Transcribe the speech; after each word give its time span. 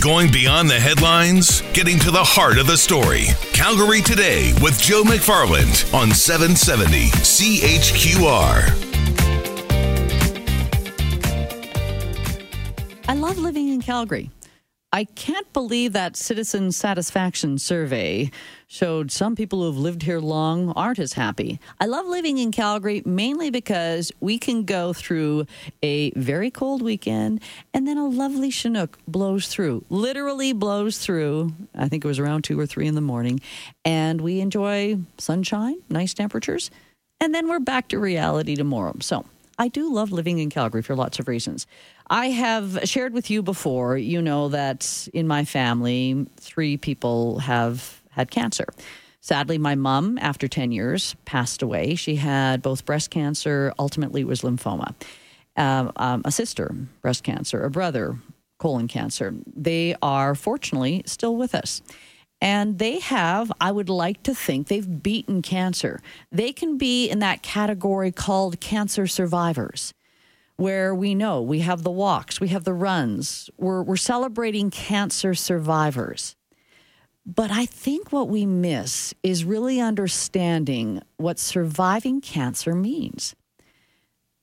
Going 0.00 0.32
beyond 0.32 0.70
the 0.70 0.80
headlines, 0.80 1.60
getting 1.74 1.98
to 1.98 2.10
the 2.10 2.24
heart 2.24 2.56
of 2.56 2.66
the 2.66 2.78
story. 2.78 3.26
Calgary 3.52 4.00
Today 4.00 4.54
with 4.62 4.80
Joe 4.80 5.02
McFarland 5.02 5.92
on 5.92 6.10
770 6.10 7.10
CHQR. 7.10 8.70
I 13.08 13.12
love 13.12 13.36
living 13.36 13.68
in 13.68 13.82
Calgary. 13.82 14.30
I 14.92 15.04
can't 15.04 15.52
believe 15.52 15.92
that 15.92 16.16
citizen 16.16 16.72
satisfaction 16.72 17.58
survey 17.58 18.32
showed 18.66 19.12
some 19.12 19.36
people 19.36 19.60
who 19.60 19.66
have 19.66 19.76
lived 19.76 20.02
here 20.02 20.18
long 20.18 20.70
aren't 20.70 20.98
as 20.98 21.12
happy. 21.12 21.60
I 21.80 21.86
love 21.86 22.06
living 22.06 22.38
in 22.38 22.50
Calgary 22.50 23.00
mainly 23.06 23.50
because 23.50 24.10
we 24.18 24.36
can 24.36 24.64
go 24.64 24.92
through 24.92 25.46
a 25.80 26.10
very 26.16 26.50
cold 26.50 26.82
weekend 26.82 27.40
and 27.72 27.86
then 27.86 27.98
a 27.98 28.08
lovely 28.08 28.50
Chinook 28.50 28.98
blows 29.06 29.46
through, 29.46 29.84
literally 29.90 30.52
blows 30.52 30.98
through. 30.98 31.52
I 31.72 31.88
think 31.88 32.04
it 32.04 32.08
was 32.08 32.18
around 32.18 32.42
two 32.42 32.58
or 32.58 32.66
three 32.66 32.88
in 32.88 32.96
the 32.96 33.00
morning. 33.00 33.40
And 33.84 34.20
we 34.20 34.40
enjoy 34.40 34.98
sunshine, 35.18 35.76
nice 35.88 36.14
temperatures. 36.14 36.68
And 37.20 37.32
then 37.32 37.48
we're 37.48 37.60
back 37.60 37.88
to 37.88 37.98
reality 38.00 38.56
tomorrow. 38.56 38.96
So 39.00 39.24
I 39.60 39.68
do 39.68 39.92
love 39.92 40.10
living 40.10 40.38
in 40.38 40.48
Calgary 40.48 40.80
for 40.80 40.96
lots 40.96 41.18
of 41.18 41.28
reasons. 41.28 41.66
I 42.08 42.30
have 42.30 42.88
shared 42.88 43.12
with 43.12 43.28
you 43.28 43.42
before, 43.42 43.98
you 43.98 44.22
know, 44.22 44.48
that 44.48 45.06
in 45.12 45.28
my 45.28 45.44
family, 45.44 46.26
three 46.36 46.78
people 46.78 47.40
have 47.40 48.00
had 48.08 48.30
cancer. 48.30 48.64
Sadly, 49.20 49.58
my 49.58 49.74
mom, 49.74 50.16
after 50.16 50.48
10 50.48 50.72
years, 50.72 51.14
passed 51.26 51.60
away. 51.60 51.94
She 51.94 52.16
had 52.16 52.62
both 52.62 52.86
breast 52.86 53.10
cancer, 53.10 53.74
ultimately, 53.78 54.22
it 54.22 54.26
was 54.26 54.40
lymphoma. 54.40 54.94
Um, 55.58 55.92
um, 55.96 56.22
a 56.24 56.32
sister, 56.32 56.74
breast 57.02 57.22
cancer, 57.22 57.62
a 57.62 57.70
brother, 57.70 58.16
colon 58.58 58.88
cancer. 58.88 59.34
They 59.54 59.94
are 60.00 60.34
fortunately 60.34 61.02
still 61.04 61.36
with 61.36 61.54
us. 61.54 61.82
And 62.40 62.78
they 62.78 63.00
have, 63.00 63.52
I 63.60 63.70
would 63.70 63.90
like 63.90 64.22
to 64.22 64.34
think, 64.34 64.68
they've 64.68 65.02
beaten 65.02 65.42
cancer. 65.42 66.00
They 66.32 66.52
can 66.52 66.78
be 66.78 67.08
in 67.08 67.18
that 67.18 67.42
category 67.42 68.12
called 68.12 68.60
cancer 68.60 69.06
survivors 69.06 69.92
where 70.60 70.94
we 70.94 71.14
know 71.14 71.40
we 71.40 71.60
have 71.60 71.82
the 71.82 71.90
walks, 71.90 72.38
we 72.38 72.48
have 72.48 72.64
the 72.64 72.74
runs, 72.74 73.48
we're, 73.56 73.82
we're 73.82 73.96
celebrating 73.96 74.70
cancer 74.70 75.32
survivors. 75.34 76.36
But 77.24 77.50
I 77.50 77.64
think 77.64 78.12
what 78.12 78.28
we 78.28 78.44
miss 78.44 79.14
is 79.22 79.42
really 79.44 79.80
understanding 79.80 81.00
what 81.16 81.38
surviving 81.38 82.20
cancer 82.20 82.74
means. 82.74 83.34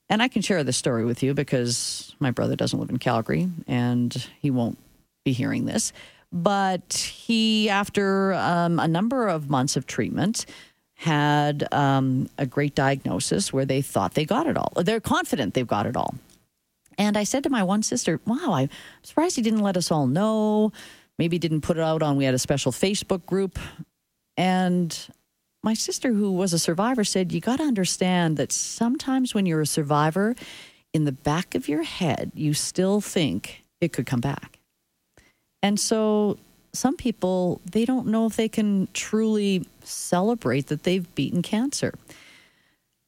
And 0.08 0.20
I 0.20 0.26
can 0.26 0.42
share 0.42 0.64
the 0.64 0.72
story 0.72 1.04
with 1.04 1.22
you 1.22 1.34
because 1.34 2.16
my 2.18 2.32
brother 2.32 2.56
doesn't 2.56 2.78
live 2.78 2.90
in 2.90 2.98
Calgary 2.98 3.48
and 3.68 4.12
he 4.40 4.50
won't 4.50 4.78
be 5.24 5.32
hearing 5.32 5.66
this. 5.66 5.92
But 6.30 6.92
he, 6.94 7.68
after 7.68 8.34
um, 8.34 8.78
a 8.78 8.88
number 8.88 9.28
of 9.28 9.48
months 9.48 9.76
of 9.76 9.86
treatment, 9.86 10.44
had 10.94 11.72
um, 11.72 12.28
a 12.38 12.44
great 12.44 12.74
diagnosis 12.74 13.52
where 13.52 13.64
they 13.64 13.80
thought 13.80 14.14
they 14.14 14.24
got 14.24 14.46
it 14.46 14.56
all. 14.56 14.72
They're 14.76 15.00
confident 15.00 15.54
they've 15.54 15.66
got 15.66 15.86
it 15.86 15.96
all. 15.96 16.14
And 16.98 17.16
I 17.16 17.24
said 17.24 17.44
to 17.44 17.50
my 17.50 17.62
one 17.62 17.82
sister, 17.82 18.20
Wow, 18.26 18.52
I'm 18.52 18.68
surprised 19.02 19.36
he 19.36 19.42
didn't 19.42 19.62
let 19.62 19.76
us 19.76 19.90
all 19.90 20.06
know. 20.06 20.72
Maybe 21.18 21.38
didn't 21.38 21.62
put 21.62 21.76
it 21.76 21.82
out 21.82 22.02
on, 22.02 22.16
we 22.16 22.24
had 22.24 22.34
a 22.34 22.38
special 22.38 22.72
Facebook 22.72 23.24
group. 23.26 23.58
And 24.36 24.96
my 25.62 25.74
sister, 25.74 26.12
who 26.12 26.32
was 26.32 26.52
a 26.52 26.58
survivor, 26.58 27.04
said, 27.04 27.32
You 27.32 27.40
got 27.40 27.58
to 27.58 27.64
understand 27.64 28.36
that 28.36 28.52
sometimes 28.52 29.34
when 29.34 29.46
you're 29.46 29.60
a 29.60 29.66
survivor, 29.66 30.34
in 30.92 31.04
the 31.04 31.12
back 31.12 31.54
of 31.54 31.68
your 31.68 31.82
head, 31.82 32.32
you 32.34 32.54
still 32.54 33.00
think 33.00 33.64
it 33.80 33.92
could 33.92 34.06
come 34.06 34.20
back. 34.20 34.57
And 35.62 35.78
so 35.78 36.38
some 36.72 36.96
people, 36.96 37.60
they 37.70 37.84
don't 37.84 38.06
know 38.06 38.26
if 38.26 38.36
they 38.36 38.48
can 38.48 38.88
truly 38.92 39.66
celebrate 39.82 40.68
that 40.68 40.82
they've 40.84 41.14
beaten 41.14 41.42
cancer. 41.42 41.94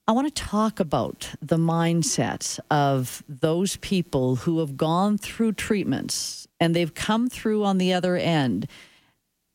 I 0.08 0.12
want 0.12 0.34
to 0.34 0.42
talk 0.42 0.80
about 0.80 1.30
the 1.40 1.56
mindsets 1.56 2.58
of 2.70 3.22
those 3.28 3.76
people 3.76 4.34
who 4.36 4.58
have 4.58 4.76
gone 4.76 5.18
through 5.18 5.52
treatments 5.52 6.48
and 6.58 6.74
they've 6.74 6.92
come 6.92 7.28
through 7.28 7.64
on 7.64 7.78
the 7.78 7.92
other 7.92 8.16
end. 8.16 8.66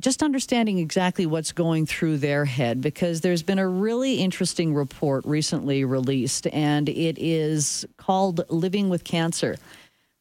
Just 0.02 0.24
understanding 0.24 0.78
exactly 0.78 1.26
what's 1.26 1.52
going 1.52 1.86
through 1.86 2.18
their 2.18 2.46
head 2.46 2.80
because 2.80 3.22
there's 3.22 3.44
been 3.44 3.60
a 3.60 3.68
really 3.68 4.16
interesting 4.16 4.74
report 4.74 5.26
recently 5.26 5.84
released, 5.84 6.48
and 6.48 6.90
it 6.90 7.18
is 7.18 7.86
called 7.98 8.50
Living 8.50 8.90
with 8.90 9.04
Cancer, 9.04 9.58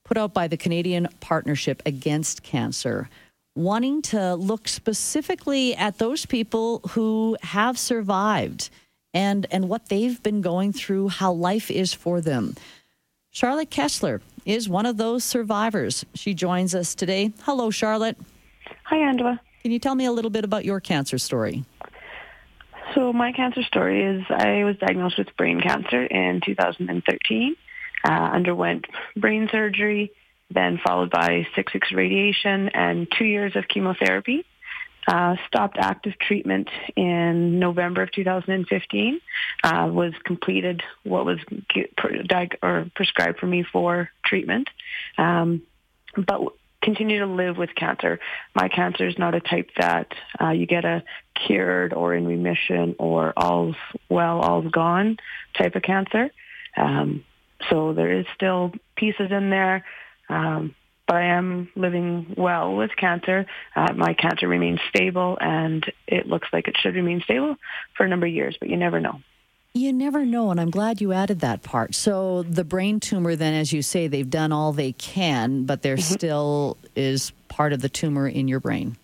put 0.04 0.16
out 0.16 0.34
by 0.34 0.48
the 0.48 0.56
Canadian 0.56 1.08
Partnership 1.20 1.82
Against 1.86 2.42
Cancer 2.42 3.08
wanting 3.56 4.02
to 4.02 4.34
look 4.34 4.66
specifically 4.66 5.74
at 5.76 5.98
those 5.98 6.26
people 6.26 6.80
who 6.90 7.36
have 7.42 7.78
survived 7.78 8.68
and, 9.12 9.46
and 9.50 9.68
what 9.68 9.88
they've 9.88 10.20
been 10.22 10.40
going 10.40 10.72
through, 10.72 11.08
how 11.08 11.32
life 11.32 11.70
is 11.70 11.92
for 11.92 12.20
them. 12.20 12.56
Charlotte 13.30 13.70
Kessler 13.70 14.20
is 14.44 14.68
one 14.68 14.86
of 14.86 14.96
those 14.96 15.24
survivors. 15.24 16.04
She 16.14 16.34
joins 16.34 16.74
us 16.74 16.94
today. 16.94 17.32
Hello, 17.42 17.70
Charlotte. 17.70 18.18
Hi, 18.84 18.96
Angela. 18.96 19.40
Can 19.62 19.70
you 19.70 19.78
tell 19.78 19.94
me 19.94 20.04
a 20.04 20.12
little 20.12 20.30
bit 20.30 20.44
about 20.44 20.64
your 20.64 20.80
cancer 20.80 21.18
story? 21.18 21.64
So, 22.94 23.12
my 23.12 23.32
cancer 23.32 23.62
story 23.62 24.04
is 24.04 24.24
I 24.28 24.62
was 24.64 24.76
diagnosed 24.76 25.18
with 25.18 25.34
brain 25.36 25.60
cancer 25.60 26.04
in 26.04 26.40
2013, 26.44 27.56
uh, 28.04 28.10
underwent 28.10 28.86
brain 29.16 29.48
surgery, 29.50 30.12
then 30.50 30.78
followed 30.84 31.10
by 31.10 31.46
six 31.54 31.72
weeks 31.72 31.92
radiation 31.92 32.68
and 32.68 33.08
two 33.16 33.24
years 33.24 33.56
of 33.56 33.66
chemotherapy. 33.68 34.44
Uh, 35.06 35.36
stopped 35.46 35.76
active 35.78 36.14
treatment 36.18 36.70
in 36.96 37.58
November 37.58 38.02
of 38.02 38.10
2015. 38.12 39.20
Uh, 39.62 39.88
was 39.92 40.14
completed 40.24 40.82
what 41.02 41.26
was 41.26 41.38
diag- 41.70 42.56
or 42.62 42.86
prescribed 42.94 43.38
for 43.38 43.46
me 43.46 43.62
for 43.70 44.08
treatment, 44.24 44.70
um, 45.18 45.60
but 46.16 46.40
continue 46.80 47.18
to 47.18 47.26
live 47.26 47.58
with 47.58 47.74
cancer. 47.74 48.18
My 48.54 48.68
cancer 48.68 49.06
is 49.06 49.18
not 49.18 49.34
a 49.34 49.40
type 49.40 49.70
that 49.76 50.12
uh, 50.40 50.50
you 50.50 50.66
get 50.66 50.86
a 50.86 51.02
cured 51.34 51.92
or 51.92 52.14
in 52.14 52.26
remission 52.26 52.94
or 52.98 53.32
all's 53.36 53.76
well, 54.08 54.40
all's 54.40 54.70
gone 54.70 55.18
type 55.58 55.74
of 55.76 55.82
cancer. 55.82 56.30
Um, 56.76 57.24
so 57.70 57.92
there 57.92 58.12
is 58.12 58.26
still 58.34 58.72
pieces 58.96 59.30
in 59.30 59.50
there 59.50 59.84
um, 60.28 60.74
but 61.06 61.16
I 61.16 61.26
am 61.26 61.68
living 61.76 62.34
well 62.36 62.74
with 62.74 62.90
cancer. 62.96 63.46
Uh, 63.76 63.92
my 63.92 64.14
cancer 64.14 64.48
remains 64.48 64.80
stable, 64.88 65.36
and 65.40 65.84
it 66.06 66.26
looks 66.26 66.48
like 66.52 66.68
it 66.68 66.76
should 66.78 66.94
remain 66.94 67.20
stable 67.22 67.56
for 67.96 68.04
a 68.04 68.08
number 68.08 68.26
of 68.26 68.32
years, 68.32 68.56
but 68.58 68.70
you 68.70 68.76
never 68.76 69.00
know. 69.00 69.20
You 69.74 69.92
never 69.92 70.24
know, 70.24 70.50
and 70.50 70.60
I'm 70.60 70.70
glad 70.70 71.00
you 71.00 71.12
added 71.12 71.40
that 71.40 71.62
part. 71.62 71.94
So, 71.94 72.44
the 72.44 72.64
brain 72.64 73.00
tumor, 73.00 73.34
then, 73.34 73.54
as 73.54 73.72
you 73.72 73.82
say, 73.82 74.06
they've 74.06 74.30
done 74.30 74.52
all 74.52 74.72
they 74.72 74.92
can, 74.92 75.64
but 75.64 75.82
there 75.82 75.96
mm-hmm. 75.96 76.14
still 76.14 76.76
is 76.94 77.32
part 77.48 77.72
of 77.72 77.80
the 77.82 77.88
tumor 77.88 78.28
in 78.28 78.46
your 78.46 78.60
brain. 78.60 78.96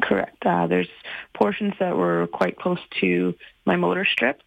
Correct. 0.00 0.46
Uh, 0.46 0.66
there's 0.66 0.88
portions 1.34 1.74
that 1.80 1.96
were 1.96 2.28
quite 2.28 2.56
close 2.56 2.78
to 3.00 3.34
my 3.66 3.76
motor 3.76 4.04
strip, 4.04 4.40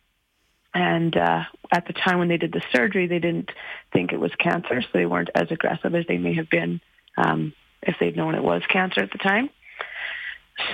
and 0.77 1.17
uh, 1.17 1.41
at 1.71 1.87
the 1.87 1.93
time 1.93 2.19
when 2.19 2.27
they 2.27 2.37
did 2.37 2.51
the 2.51 2.61
surgery, 2.71 3.07
they 3.07 3.17
didn't 3.17 3.49
think 3.91 4.13
it 4.13 4.19
was 4.19 4.31
cancer, 4.37 4.79
so 4.79 4.87
they 4.93 5.07
weren't 5.07 5.31
as 5.33 5.49
aggressive 5.49 5.95
as 5.95 6.05
they 6.07 6.19
may 6.19 6.35
have 6.35 6.51
been 6.51 6.81
um, 7.17 7.53
if 7.81 7.95
they'd 7.99 8.15
known 8.15 8.35
it 8.35 8.43
was 8.43 8.61
cancer 8.69 9.01
at 9.01 9.11
the 9.11 9.17
time. 9.17 9.49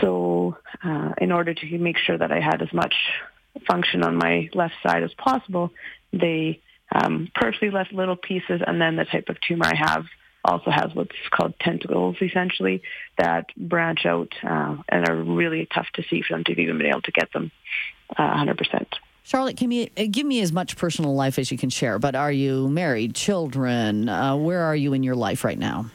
So 0.01 0.57
uh, 0.83 1.13
in 1.19 1.31
order 1.31 1.53
to 1.53 1.77
make 1.77 1.97
sure 1.97 2.17
that 2.17 2.33
I 2.33 2.41
had 2.41 2.61
as 2.61 2.73
much 2.73 2.93
function 3.65 4.03
on 4.03 4.17
my 4.17 4.49
left 4.53 4.73
side 4.85 5.03
as 5.03 5.13
possible, 5.13 5.71
they 6.11 6.59
um, 6.93 7.29
purposely 7.33 7.71
left 7.71 7.93
little 7.93 8.17
pieces, 8.17 8.61
and 8.67 8.81
then 8.81 8.97
the 8.97 9.05
type 9.05 9.29
of 9.29 9.37
tumor 9.39 9.65
I 9.65 9.75
have 9.75 10.03
also 10.43 10.69
has 10.69 10.93
what's 10.93 11.15
called 11.31 11.53
tentacles, 11.61 12.17
essentially, 12.21 12.81
that 13.17 13.45
branch 13.55 14.05
out 14.05 14.33
uh, 14.43 14.75
and 14.89 15.07
are 15.07 15.15
really 15.15 15.65
tough 15.73 15.87
to 15.93 16.03
see 16.09 16.21
for 16.27 16.33
them 16.35 16.43
to 16.43 16.51
even 16.51 16.77
been 16.77 16.87
able 16.87 17.03
to 17.03 17.11
get 17.13 17.31
them 17.31 17.51
uh, 18.17 18.43
100%. 18.43 18.85
Charlotte, 19.23 19.57
can 19.57 19.71
you 19.71 19.89
uh, 19.97 20.03
give 20.11 20.25
me 20.25 20.41
as 20.41 20.51
much 20.51 20.75
personal 20.77 21.15
life 21.15 21.39
as 21.39 21.51
you 21.51 21.57
can 21.57 21.69
share? 21.69 21.97
But 21.97 22.15
are 22.15 22.31
you 22.31 22.67
married, 22.67 23.15
children? 23.15 24.09
Uh, 24.09 24.35
where 24.35 24.61
are 24.61 24.75
you 24.75 24.93
in 24.93 25.01
your 25.01 25.15
life 25.15 25.43
right 25.43 25.57
now? 25.57 25.85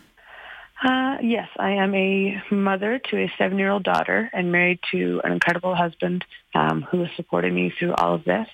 Uh, 0.83 1.19
yes, 1.21 1.49
I 1.59 1.73
am 1.73 1.95
a 1.95 2.43
mother 2.51 3.01
to 3.11 3.17
a 3.17 3.33
seven-year-old 3.37 3.83
daughter 3.83 4.31
and 4.33 4.51
married 4.51 4.79
to 4.93 5.21
an 5.25 5.33
incredible 5.33 5.75
husband 5.75 6.25
um, 6.55 6.83
who 6.83 7.01
has 7.01 7.11
supported 7.17 7.53
me 7.53 7.73
through 7.79 7.95
all 7.95 8.15
of 8.15 8.25
this. 8.25 8.49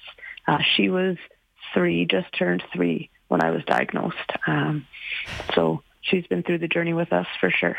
Uh, 0.49 0.59
she 0.75 0.89
was 0.89 1.17
three, 1.73 2.07
just 2.07 2.27
turned 2.37 2.63
three 2.73 3.11
when 3.29 3.45
I 3.45 3.51
was 3.51 3.63
diagnosed. 3.67 4.33
Um, 4.47 4.87
so 5.55 5.83
she's 6.01 6.27
been 6.27 6.43
through 6.43 6.59
the 6.59 6.69
journey 6.69 6.95
with 6.95 7.13
us 7.13 7.27
for 7.41 7.51
sure. 7.51 7.77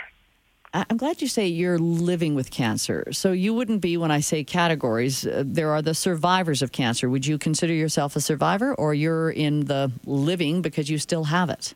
I'm 0.90 0.98
glad 0.98 1.22
you 1.22 1.28
say 1.30 1.48
you're 1.48 1.80
living 1.80 2.36
with 2.36 2.52
cancer. 2.52 3.08
So 3.14 3.32
you 3.32 3.54
wouldn't 3.54 3.80
be 3.80 3.96
when 3.96 4.12
I 4.12 4.20
say 4.20 4.44
categories. 4.44 5.26
Uh, 5.26 5.44
there 5.46 5.72
are 5.72 5.82
the 5.82 5.94
survivors 5.94 6.62
of 6.62 6.72
cancer. 6.72 7.10
Would 7.10 7.26
you 7.26 7.38
consider 7.38 7.74
yourself 7.74 8.16
a 8.16 8.22
survivor, 8.22 8.76
or 8.76 8.94
you're 8.94 9.30
in 9.30 9.66
the 9.66 9.92
living 10.06 10.62
because 10.62 10.90
you 10.90 10.98
still 10.98 11.24
have 11.26 11.50
it? 11.50 11.74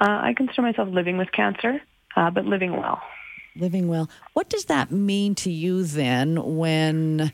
Uh, 0.00 0.18
I 0.28 0.34
consider 0.34 0.62
myself 0.62 0.88
living 0.90 1.18
with 1.18 1.30
cancer. 1.32 1.82
uh, 2.16 2.30
but 2.30 2.46
living 2.46 2.72
well. 2.72 3.00
Living 3.54 3.88
well. 3.88 4.08
What 4.32 4.48
does 4.48 4.66
that 4.66 4.90
mean 4.90 5.34
to 5.36 5.50
you 5.50 5.84
then 5.84 6.56
when 6.56 7.32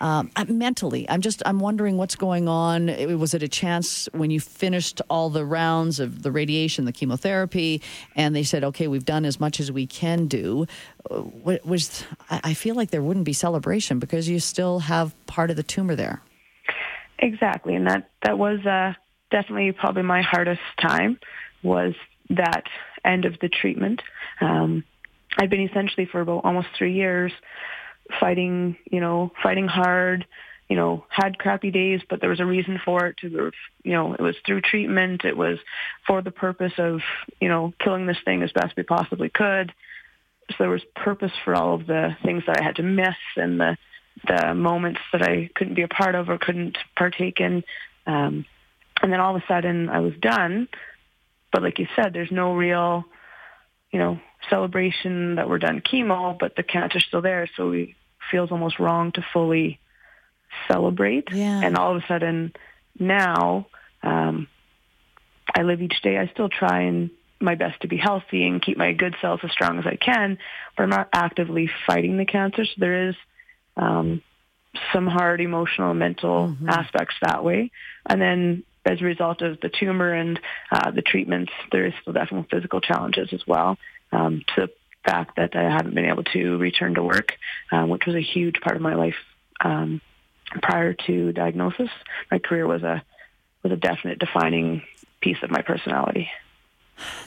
um, 0.00 0.30
mentally, 0.48 1.08
I'm 1.08 1.20
just 1.20 1.42
I'm 1.44 1.58
wondering 1.58 1.96
what's 1.96 2.16
going 2.16 2.48
on. 2.48 2.86
Was 3.18 3.34
it 3.34 3.42
a 3.42 3.48
chance 3.48 4.08
when 4.12 4.30
you 4.30 4.40
finished 4.40 5.02
all 5.10 5.28
the 5.28 5.44
rounds 5.44 6.00
of 6.00 6.22
the 6.22 6.32
radiation, 6.32 6.86
the 6.86 6.92
chemotherapy, 6.92 7.82
and 8.16 8.34
they 8.34 8.42
said, 8.42 8.64
"Okay, 8.64 8.88
we've 8.88 9.04
done 9.04 9.24
as 9.24 9.38
much 9.38 9.60
as 9.60 9.70
we 9.70 9.86
can 9.86 10.26
do"? 10.26 10.66
Uh, 11.10 11.22
was 11.64 12.04
I 12.30 12.54
feel 12.54 12.74
like 12.74 12.90
there 12.90 13.02
wouldn't 13.02 13.26
be 13.26 13.34
celebration 13.34 13.98
because 13.98 14.28
you 14.28 14.40
still 14.40 14.80
have 14.80 15.14
part 15.26 15.50
of 15.50 15.56
the 15.56 15.62
tumor 15.62 15.94
there. 15.94 16.22
Exactly, 17.18 17.74
and 17.74 17.86
that 17.86 18.10
that 18.22 18.38
was 18.38 18.64
uh, 18.64 18.94
definitely 19.30 19.72
probably 19.72 20.02
my 20.02 20.22
hardest 20.22 20.62
time 20.80 21.18
was 21.62 21.94
that 22.30 22.64
end 23.04 23.26
of 23.26 23.38
the 23.40 23.48
treatment. 23.48 24.00
Um, 24.40 24.84
I'd 25.38 25.50
been 25.50 25.60
essentially 25.60 26.06
for 26.06 26.20
about 26.20 26.44
almost 26.44 26.68
three 26.76 26.94
years 26.94 27.32
fighting, 28.18 28.76
you 28.90 29.00
know, 29.00 29.32
fighting 29.42 29.68
hard, 29.68 30.26
you 30.68 30.76
know, 30.76 31.04
had 31.08 31.38
crappy 31.38 31.70
days, 31.70 32.00
but 32.08 32.20
there 32.20 32.30
was 32.30 32.40
a 32.40 32.46
reason 32.46 32.80
for 32.84 33.06
it. 33.06 33.16
To, 33.18 33.50
you 33.82 33.92
know, 33.92 34.14
it 34.14 34.20
was 34.20 34.36
through 34.46 34.60
treatment. 34.62 35.24
It 35.24 35.36
was 35.36 35.58
for 36.06 36.22
the 36.22 36.30
purpose 36.30 36.74
of, 36.78 37.00
you 37.40 37.48
know, 37.48 37.74
killing 37.80 38.06
this 38.06 38.18
thing 38.24 38.42
as 38.42 38.52
best 38.52 38.76
we 38.76 38.84
possibly 38.84 39.28
could. 39.28 39.72
So 40.50 40.56
there 40.58 40.70
was 40.70 40.82
purpose 40.96 41.32
for 41.44 41.54
all 41.54 41.74
of 41.74 41.86
the 41.86 42.16
things 42.24 42.44
that 42.46 42.60
I 42.60 42.64
had 42.64 42.76
to 42.76 42.82
miss 42.82 43.16
and 43.36 43.60
the 43.60 43.76
the 44.26 44.54
moments 44.54 45.00
that 45.12 45.22
I 45.22 45.48
couldn't 45.54 45.74
be 45.74 45.82
a 45.82 45.88
part 45.88 46.14
of 46.14 46.28
or 46.28 46.36
couldn't 46.36 46.76
partake 46.96 47.40
in. 47.40 47.64
Um, 48.06 48.44
and 49.02 49.12
then 49.12 49.20
all 49.20 49.34
of 49.34 49.42
a 49.42 49.46
sudden 49.46 49.88
I 49.88 50.00
was 50.00 50.12
done. 50.20 50.68
But 51.52 51.62
like 51.62 51.78
you 51.78 51.86
said, 51.96 52.12
there's 52.12 52.30
no 52.30 52.54
real, 52.54 53.04
you 53.90 53.98
know, 53.98 54.20
celebration 54.48 55.36
that 55.36 55.48
we're 55.48 55.58
done 55.58 55.80
chemo, 55.80 56.38
but 56.38 56.56
the 56.56 56.62
cancer's 56.62 57.04
still 57.04 57.22
there. 57.22 57.48
So 57.56 57.70
we 57.70 57.96
feels 58.30 58.50
almost 58.52 58.78
wrong 58.78 59.12
to 59.12 59.24
fully 59.32 59.80
celebrate. 60.68 61.28
Yeah. 61.32 61.60
And 61.62 61.76
all 61.76 61.96
of 61.96 62.02
a 62.02 62.06
sudden 62.06 62.52
now, 62.98 63.66
um, 64.02 64.48
I 65.54 65.62
live 65.62 65.82
each 65.82 66.00
day. 66.02 66.18
I 66.18 66.28
still 66.28 66.48
try 66.48 66.82
and 66.82 67.10
my 67.40 67.54
best 67.54 67.80
to 67.80 67.88
be 67.88 67.96
healthy 67.96 68.46
and 68.46 68.62
keep 68.62 68.76
my 68.76 68.92
good 68.92 69.16
cells 69.20 69.40
as 69.42 69.50
strong 69.50 69.78
as 69.78 69.86
I 69.86 69.96
can, 69.96 70.38
but 70.76 70.82
I'm 70.82 70.90
not 70.90 71.08
actively 71.12 71.70
fighting 71.86 72.18
the 72.18 72.26
cancer. 72.26 72.64
So 72.64 72.72
there 72.76 73.08
is 73.08 73.14
um, 73.76 74.22
some 74.92 75.06
hard 75.06 75.40
emotional, 75.40 75.94
mental 75.94 76.48
mm-hmm. 76.48 76.68
aspects 76.68 77.14
that 77.22 77.42
way. 77.42 77.70
And 78.06 78.20
then 78.20 78.64
as 78.84 79.00
a 79.00 79.04
result 79.04 79.42
of 79.42 79.58
the 79.60 79.70
tumor 79.70 80.12
and 80.12 80.38
uh, 80.70 80.90
the 80.90 81.02
treatments, 81.02 81.52
there 81.72 81.86
is 81.86 81.94
still 82.02 82.12
definitely 82.12 82.48
physical 82.50 82.80
challenges 82.80 83.30
as 83.32 83.46
well. 83.46 83.78
Um, 84.12 84.42
to 84.54 84.66
the 84.66 84.70
fact 85.04 85.36
that 85.36 85.54
I 85.56 85.62
haven't 85.62 85.94
been 85.94 86.06
able 86.06 86.24
to 86.24 86.58
return 86.58 86.94
to 86.94 87.02
work, 87.02 87.36
um, 87.70 87.88
which 87.88 88.06
was 88.06 88.16
a 88.16 88.20
huge 88.20 88.60
part 88.60 88.76
of 88.76 88.82
my 88.82 88.94
life 88.94 89.16
um, 89.60 90.00
prior 90.62 90.94
to 91.06 91.32
diagnosis. 91.32 91.90
My 92.30 92.38
career 92.38 92.66
was 92.66 92.82
a 92.82 93.02
was 93.62 93.72
a 93.72 93.76
definite 93.76 94.18
defining 94.18 94.82
piece 95.20 95.36
of 95.42 95.50
my 95.50 95.62
personality. 95.62 96.30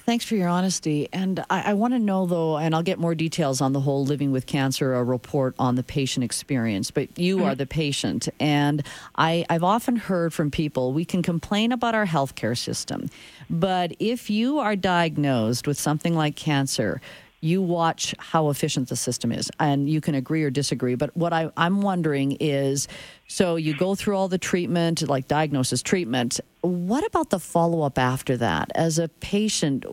Thanks 0.05 0.25
for 0.25 0.35
your 0.35 0.47
honesty. 0.47 1.09
And 1.11 1.43
I, 1.49 1.71
I 1.71 1.73
want 1.73 1.93
to 1.93 1.99
know, 1.99 2.25
though, 2.25 2.57
and 2.57 2.75
I'll 2.75 2.83
get 2.83 2.99
more 2.99 3.15
details 3.15 3.61
on 3.61 3.73
the 3.73 3.79
whole 3.79 4.05
Living 4.05 4.31
with 4.31 4.45
Cancer, 4.45 4.93
a 4.93 5.03
report 5.03 5.55
on 5.59 5.75
the 5.75 5.83
patient 5.83 6.23
experience, 6.23 6.91
but 6.91 7.17
you 7.17 7.37
mm-hmm. 7.37 7.45
are 7.45 7.55
the 7.55 7.65
patient. 7.65 8.29
And 8.39 8.83
I, 9.15 9.45
I've 9.49 9.63
often 9.63 9.95
heard 9.95 10.33
from 10.33 10.51
people 10.51 10.93
we 10.93 11.05
can 11.05 11.23
complain 11.23 11.71
about 11.71 11.95
our 11.95 12.05
healthcare 12.05 12.57
system, 12.57 13.09
but 13.49 13.93
if 13.99 14.29
you 14.29 14.59
are 14.59 14.75
diagnosed 14.75 15.67
with 15.67 15.77
something 15.77 16.15
like 16.15 16.35
cancer, 16.35 17.01
you 17.43 17.61
watch 17.61 18.15
how 18.17 18.49
efficient 18.49 18.89
the 18.89 18.95
system 18.95 19.31
is 19.31 19.51
and 19.59 19.89
you 19.89 19.99
can 19.99 20.15
agree 20.15 20.43
or 20.43 20.49
disagree 20.49 20.95
but 20.95 21.15
what 21.15 21.33
I, 21.33 21.51
i'm 21.57 21.81
wondering 21.81 22.37
is 22.39 22.87
so 23.27 23.55
you 23.55 23.75
go 23.75 23.95
through 23.95 24.15
all 24.15 24.27
the 24.27 24.37
treatment 24.37 25.07
like 25.09 25.27
diagnosis 25.27 25.81
treatment. 25.81 26.39
What 26.61 27.03
about 27.03 27.31
the 27.31 27.39
follow-up 27.39 27.97
after 27.97 28.37
that? 28.37 28.71
As 28.75 28.99
a 28.99 29.07
patient 29.07 29.85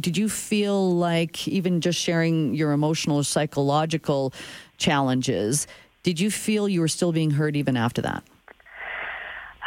did 0.00 0.16
you 0.16 0.28
feel 0.28 0.90
like 0.96 1.46
even 1.46 1.80
just 1.80 1.98
sharing 1.98 2.54
your 2.54 2.72
emotional 2.72 3.18
or 3.18 3.24
psychological 3.24 4.32
challenges 4.78 5.68
did 6.02 6.18
you 6.18 6.30
feel 6.30 6.68
you 6.68 6.80
were 6.80 6.88
still 6.88 7.12
being 7.12 7.30
heard 7.30 7.54
even 7.54 7.76
after 7.76 8.02
that? 8.02 8.24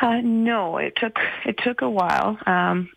Uh, 0.01 0.19
no, 0.22 0.77
it 0.77 0.94
took 0.98 1.18
it 1.45 1.57
took 1.63 1.81
a 1.81 1.89
while. 1.89 2.38
Um, 2.45 2.89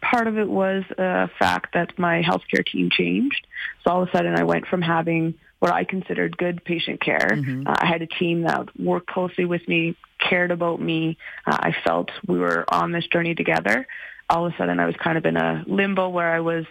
part 0.00 0.26
of 0.26 0.38
it 0.38 0.48
was 0.48 0.84
a 0.96 1.28
fact 1.38 1.74
that 1.74 1.98
my 1.98 2.22
healthcare 2.22 2.64
team 2.64 2.90
changed. 2.90 3.46
So 3.82 3.90
all 3.90 4.02
of 4.02 4.08
a 4.08 4.12
sudden 4.12 4.36
I 4.36 4.44
went 4.44 4.66
from 4.66 4.82
having 4.82 5.34
what 5.58 5.72
I 5.72 5.84
considered 5.84 6.36
good 6.36 6.64
patient 6.64 7.00
care. 7.00 7.28
Mm-hmm. 7.30 7.66
Uh, 7.66 7.74
I 7.76 7.86
had 7.86 8.02
a 8.02 8.06
team 8.06 8.42
that 8.42 8.68
worked 8.78 9.06
closely 9.06 9.44
with 9.44 9.66
me, 9.68 9.96
cared 10.18 10.50
about 10.50 10.80
me. 10.80 11.16
Uh, 11.46 11.56
I 11.60 11.74
felt 11.84 12.10
we 12.26 12.38
were 12.38 12.64
on 12.68 12.92
this 12.92 13.06
journey 13.06 13.34
together. 13.34 13.86
All 14.28 14.46
of 14.46 14.52
a 14.52 14.56
sudden 14.56 14.80
I 14.80 14.86
was 14.86 14.96
kind 14.96 15.18
of 15.18 15.24
in 15.24 15.36
a 15.36 15.64
limbo 15.66 16.08
where 16.08 16.32
I 16.32 16.40
was 16.40 16.64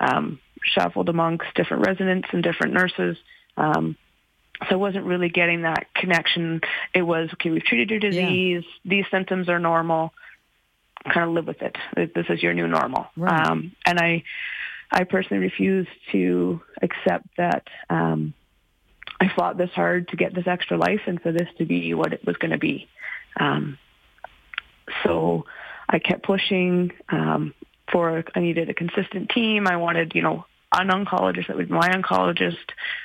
um, 0.00 0.40
shuffled 0.64 1.08
amongst 1.08 1.54
different 1.54 1.86
residents 1.86 2.28
and 2.32 2.42
different 2.42 2.72
nurses. 2.74 3.16
Um, 3.56 3.96
so 4.68 4.74
I 4.74 4.76
wasn't 4.76 5.06
really 5.06 5.28
getting 5.28 5.62
that 5.62 5.86
connection. 5.94 6.60
It 6.94 7.02
was, 7.02 7.30
okay, 7.34 7.50
we've 7.50 7.64
treated 7.64 7.90
your 7.90 8.00
disease. 8.00 8.64
Yeah. 8.64 8.90
These 8.90 9.04
symptoms 9.10 9.48
are 9.48 9.58
normal 9.58 10.12
kind 11.04 11.28
of 11.28 11.34
live 11.34 11.46
with 11.46 11.62
it. 11.62 11.76
This 12.14 12.26
is 12.28 12.42
your 12.42 12.54
new 12.54 12.68
normal. 12.68 13.06
Right. 13.16 13.46
Um, 13.46 13.72
and 13.84 13.98
I, 13.98 14.24
I 14.90 15.04
personally 15.04 15.42
refuse 15.42 15.86
to 16.12 16.60
accept 16.80 17.26
that 17.36 17.66
um, 17.90 18.34
I 19.20 19.30
fought 19.34 19.56
this 19.56 19.70
hard 19.70 20.08
to 20.08 20.16
get 20.16 20.34
this 20.34 20.46
extra 20.46 20.76
life 20.76 21.02
and 21.06 21.20
for 21.20 21.32
this 21.32 21.48
to 21.58 21.64
be 21.64 21.94
what 21.94 22.12
it 22.12 22.24
was 22.26 22.36
going 22.36 22.50
to 22.50 22.58
be. 22.58 22.88
Um, 23.38 23.78
so 25.04 25.44
I 25.88 25.98
kept 25.98 26.24
pushing 26.24 26.92
um, 27.08 27.54
for. 27.90 28.24
I 28.34 28.40
needed 28.40 28.68
a 28.68 28.74
consistent 28.74 29.30
team. 29.30 29.66
I 29.66 29.76
wanted, 29.76 30.14
you 30.14 30.22
know, 30.22 30.44
an 30.72 30.88
oncologist 30.88 31.48
that 31.48 31.56
would 31.56 31.68
be 31.68 31.74
my 31.74 31.88
oncologist. 31.88 32.56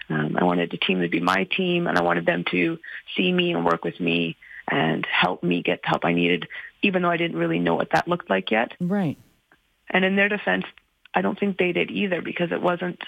Um, 0.10 0.38
I 0.40 0.44
wanted 0.44 0.72
the 0.72 0.78
team 0.78 1.02
to 1.02 1.10
be 1.10 1.20
my 1.20 1.44
team, 1.46 1.88
and 1.88 1.98
I 1.98 2.02
wanted 2.02 2.26
them 2.26 2.46
to 2.52 2.80
see 3.16 3.32
me 3.32 3.54
and 3.54 3.66
work 3.66 3.84
with 3.84 4.00
me 4.00 4.38
and 4.70 5.06
help 5.06 5.44
me 5.44 5.62
get 5.62 5.82
the 5.82 5.90
help 5.90 6.04
I 6.04 6.14
needed, 6.14 6.48
even 6.82 7.02
though 7.02 7.10
I 7.10 7.18
didn't 7.18 7.38
really 7.38 7.60
know 7.60 7.76
what 7.76 7.92
that 7.92 8.08
looked 8.08 8.30
like 8.30 8.52
yet. 8.52 8.72
Right. 8.80 9.18
And 9.90 10.04
in 10.04 10.16
their 10.16 10.30
defense, 10.30 10.66
I 11.14 11.22
don't 11.22 11.40
think 11.40 11.58
they 11.58 11.72
did 11.72 11.90
either 11.92 12.22
because 12.22 12.52
it 12.52 12.62
wasn't, 12.62 13.00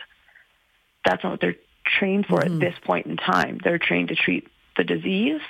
that's 1.05 1.23
not 1.23 1.31
what 1.31 1.41
they're 1.41 1.55
trained 1.85 2.25
for 2.25 2.39
mm-hmm. 2.39 2.55
at 2.55 2.59
this 2.59 2.75
point 2.83 3.07
in 3.07 3.17
time. 3.17 3.59
They're 3.63 3.79
trained 3.79 4.09
to 4.09 4.15
treat 4.15 4.47
the 4.77 4.83
disease. 4.83 5.41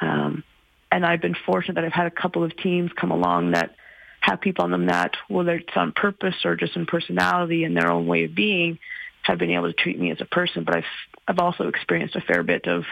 Um, 0.00 0.44
and 0.90 1.04
I've 1.04 1.20
been 1.20 1.36
fortunate 1.46 1.74
that 1.74 1.84
I've 1.84 1.92
had 1.92 2.06
a 2.06 2.10
couple 2.10 2.44
of 2.44 2.56
teams 2.56 2.90
come 2.92 3.10
along 3.10 3.52
that 3.52 3.74
have 4.20 4.40
people 4.40 4.64
on 4.64 4.70
them 4.70 4.86
that, 4.86 5.14
whether 5.28 5.54
it's 5.54 5.76
on 5.76 5.92
purpose 5.92 6.44
or 6.44 6.56
just 6.56 6.76
in 6.76 6.86
personality 6.86 7.64
and 7.64 7.76
their 7.76 7.90
own 7.90 8.06
way 8.06 8.24
of 8.24 8.34
being, 8.34 8.78
have 9.22 9.38
been 9.38 9.50
able 9.50 9.68
to 9.68 9.72
treat 9.72 9.98
me 9.98 10.10
as 10.10 10.20
a 10.20 10.24
person. 10.24 10.64
But 10.64 10.76
I've 10.76 10.84
I've 11.28 11.38
also 11.38 11.68
experienced 11.68 12.16
a 12.16 12.20
fair 12.20 12.42
bit 12.42 12.66
of 12.66 12.84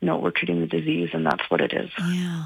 no, 0.00 0.18
we're 0.18 0.30
treating 0.30 0.60
the 0.60 0.66
disease, 0.66 1.10
and 1.12 1.26
that's 1.26 1.42
what 1.50 1.60
it 1.60 1.72
is. 1.72 1.90
Yeah. 1.98 2.44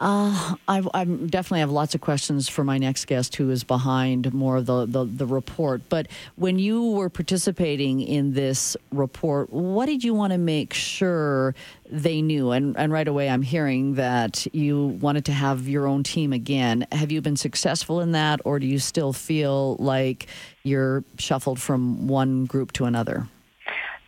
Uh, 0.00 0.54
I, 0.66 0.82
I 0.94 1.04
definitely 1.04 1.60
have 1.60 1.70
lots 1.70 1.94
of 1.94 2.00
questions 2.00 2.48
for 2.48 2.64
my 2.64 2.78
next 2.78 3.04
guest 3.06 3.36
who 3.36 3.50
is 3.50 3.64
behind 3.64 4.32
more 4.32 4.56
of 4.56 4.64
the, 4.64 4.86
the, 4.86 5.04
the, 5.04 5.26
report. 5.26 5.82
But 5.90 6.06
when 6.36 6.58
you 6.58 6.92
were 6.92 7.10
participating 7.10 8.00
in 8.00 8.32
this 8.32 8.78
report, 8.90 9.52
what 9.52 9.84
did 9.86 10.02
you 10.02 10.14
want 10.14 10.32
to 10.32 10.38
make 10.38 10.72
sure 10.72 11.54
they 11.90 12.22
knew? 12.22 12.50
And, 12.50 12.78
and 12.78 12.90
right 12.90 13.06
away, 13.06 13.28
I'm 13.28 13.42
hearing 13.42 13.96
that 13.96 14.46
you 14.54 14.86
wanted 15.02 15.26
to 15.26 15.32
have 15.32 15.68
your 15.68 15.86
own 15.86 16.02
team 16.02 16.32
again. 16.32 16.86
Have 16.92 17.12
you 17.12 17.20
been 17.20 17.36
successful 17.36 18.00
in 18.00 18.12
that, 18.12 18.40
or 18.46 18.58
do 18.58 18.66
you 18.66 18.78
still 18.78 19.12
feel 19.12 19.76
like 19.76 20.28
you're 20.62 21.04
shuffled 21.18 21.60
from 21.60 22.08
one 22.08 22.46
group 22.46 22.72
to 22.72 22.86
another? 22.86 23.28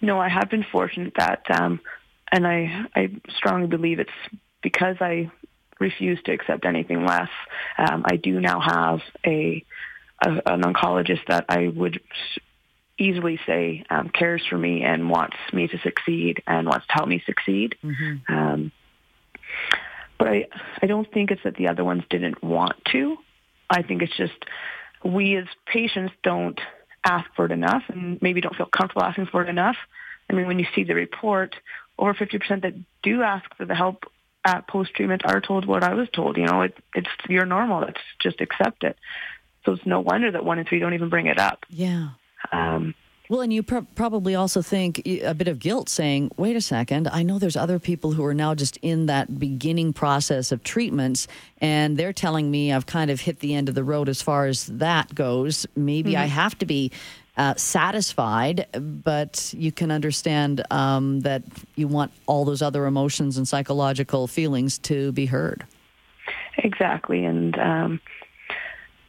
No, 0.01 0.19
I 0.19 0.31
have 0.31 0.49
been 0.49 0.65
fortunate 0.73 1.13
that 1.19 1.45
um, 1.51 1.81
and 2.33 2.47
I 2.47 2.87
I 2.97 3.11
strongly 3.29 3.69
believe 3.69 4.01
it's 4.01 4.11
because 4.63 4.97
I 5.01 5.31
refuse 5.83 6.19
to 6.25 6.33
accept 6.33 6.65
anything 6.65 7.05
less. 7.05 7.29
Um, 7.77 8.05
I 8.07 8.17
do 8.17 8.41
now 8.41 8.61
have 8.61 9.01
a, 9.27 9.65
a, 10.25 10.31
an 10.47 10.63
oncologist 10.63 11.27
that 11.29 11.45
I 11.49 11.69
would 11.69 12.01
easily 12.99 13.39
say 13.47 13.85
um, 13.91 14.09
cares 14.09 14.43
for 14.49 14.57
me 14.57 14.83
and 14.83 15.11
wants 15.11 15.37
me 15.53 15.67
to 15.69 15.79
succeed 15.79 16.43
and 16.47 16.67
wants 16.67 16.87
to 16.87 16.93
help 16.93 17.09
me 17.09 17.23
succeed. 17.27 17.75
Mm-hmm. 17.85 18.35
Um, 18.35 18.73
but 20.19 20.29
I 20.29 20.47
I 20.81 20.87
don't 20.87 21.11
think 21.13 21.31
it's 21.31 21.43
that 21.43 21.57
the 21.57 21.69
other 21.69 21.85
ones 21.85 22.05
didn't 22.09 22.43
want 22.43 22.77
to. 22.93 23.17
I 23.69 23.83
think 23.83 24.03
it's 24.03 24.17
just 24.17 24.39
we 25.05 25.37
as 25.37 25.47
patients 25.67 26.15
don't 26.23 26.61
ask 27.05 27.29
for 27.35 27.47
it 27.47 27.53
enough 27.53 27.83
and 27.89 28.23
maybe 28.23 28.41
don't 28.41 28.55
feel 28.55 28.67
comfortable 28.67 29.03
asking 29.03 29.27
for 29.27 29.43
it 29.43 29.49
enough. 29.49 29.77
I 30.31 30.35
mean, 30.35 30.47
when 30.47 30.61
you 30.61 30.67
see 30.75 30.85
the 30.85 30.95
report, 30.95 31.57
over 31.99 32.15
50% 32.15 32.63
that 32.63 32.75
do 33.03 33.23
ask 33.23 33.45
for 33.57 33.65
the 33.65 33.75
help 33.75 34.05
at 34.45 34.67
post-treatment 34.67 35.23
are 35.25 35.41
told 35.41 35.67
what 35.67 35.85
I 35.85 35.95
was 35.95 36.09
told. 36.11 36.37
You 36.37 36.47
know, 36.47 36.63
it, 36.63 36.77
it's 36.95 37.09
you're 37.29 37.47
normal. 37.47 37.81
Let's 37.81 38.01
just 38.21 38.41
accept 38.41 38.85
it. 38.85 38.97
So 39.65 39.73
it's 39.73 39.87
no 39.87 40.01
wonder 40.01 40.31
that 40.31 40.45
one 40.45 40.59
in 40.59 40.65
three 40.65 40.81
don't 40.81 40.95
even 40.95 41.09
bring 41.09 41.27
it 41.27 41.39
up. 41.39 41.65
Yeah. 41.69 42.11
Um, 42.51 42.95
well, 43.29 43.41
and 43.41 43.53
you 43.53 43.63
probably 43.63 44.35
also 44.35 44.61
think 44.61 45.01
a 45.07 45.33
bit 45.33 45.49
of 45.49 45.59
guilt 45.59 45.89
saying, 45.89 46.33
wait 46.37 46.55
a 46.55 46.61
second, 46.61 47.09
I 47.09 47.23
know 47.23 47.39
there's 47.39 47.57
other 47.57 47.79
people 47.79 48.13
who 48.13 48.25
are 48.25 48.35
now 48.35 48.55
just 48.55 48.77
in 48.83 49.07
that 49.07 49.39
beginning 49.39 49.95
process 49.95 50.53
of 50.53 50.63
treatments, 50.63 51.29
and 51.59 51.97
they're 51.97 52.13
telling 52.13 52.51
me 52.51 52.73
I've 52.73 52.85
kind 52.85 53.11
of 53.11 53.21
hit 53.21 53.39
the 53.39 53.55
end 53.55 53.71
of 53.71 53.75
the 53.75 53.85
road 53.85 54.11
as 54.11 54.21
far 54.21 54.47
as 54.49 54.67
that 54.67 55.15
goes. 55.15 55.67
Maybe 55.75 56.13
mm-hmm. 56.13 56.23
I 56.23 56.27
have 56.27 56.59
to 56.59 56.67
be 56.67 56.91
uh, 57.37 57.55
satisfied, 57.57 58.67
but 58.73 59.55
you 59.57 59.73
can 59.73 59.91
understand 59.91 60.63
um, 60.71 61.21
that 61.21 61.43
you 61.77 61.89
want 61.89 62.13
all 62.27 62.45
those 62.45 62.63
other 62.63 62.87
emotions 62.87 63.39
and 63.39 63.49
psychological 63.49 64.27
feelings 64.27 64.79
to 64.79 65.13
be 65.13 65.27
heard. 65.27 65.65
Exactly. 66.59 67.25
And, 67.25 67.59
um, 67.59 68.01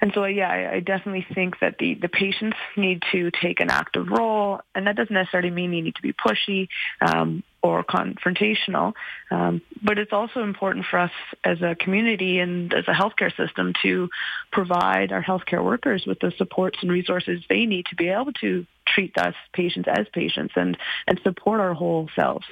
and 0.01 0.11
so, 0.13 0.25
yeah, 0.25 0.49
I, 0.49 0.75
I 0.75 0.79
definitely 0.79 1.25
think 1.33 1.59
that 1.59 1.77
the, 1.79 1.95
the 1.95 2.09
patients 2.09 2.57
need 2.75 3.03
to 3.11 3.31
take 3.31 3.59
an 3.59 3.69
active 3.69 4.07
role, 4.09 4.61
and 4.73 4.87
that 4.87 4.95
doesn't 4.95 5.13
necessarily 5.13 5.49
mean 5.49 5.73
you 5.73 5.81
need 5.81 5.95
to 5.95 6.01
be 6.01 6.13
pushy 6.13 6.67
um, 7.01 7.43
or 7.63 7.83
confrontational, 7.83 8.93
um, 9.31 9.61
but 9.81 9.97
it's 9.97 10.11
also 10.11 10.43
important 10.43 10.85
for 10.85 10.99
us 10.99 11.11
as 11.45 11.61
a 11.61 11.75
community 11.75 12.39
and 12.39 12.73
as 12.73 12.85
a 12.89 12.91
healthcare 12.91 13.35
system 13.37 13.73
to 13.81 14.09
provide 14.51 15.13
our 15.13 15.23
healthcare 15.23 15.63
workers 15.63 16.03
with 16.05 16.19
the 16.19 16.31
supports 16.37 16.77
and 16.81 16.91
resources 16.91 17.41
they 17.47 17.65
need 17.65 17.85
to 17.85 17.95
be 17.95 18.09
able 18.09 18.33
to 18.33 18.65
treat 18.85 19.17
us 19.17 19.33
patients 19.53 19.87
as 19.89 20.05
patients 20.13 20.53
and, 20.57 20.77
and 21.07 21.19
support 21.23 21.61
our 21.61 21.73
whole 21.73 22.09
selves. 22.15 22.45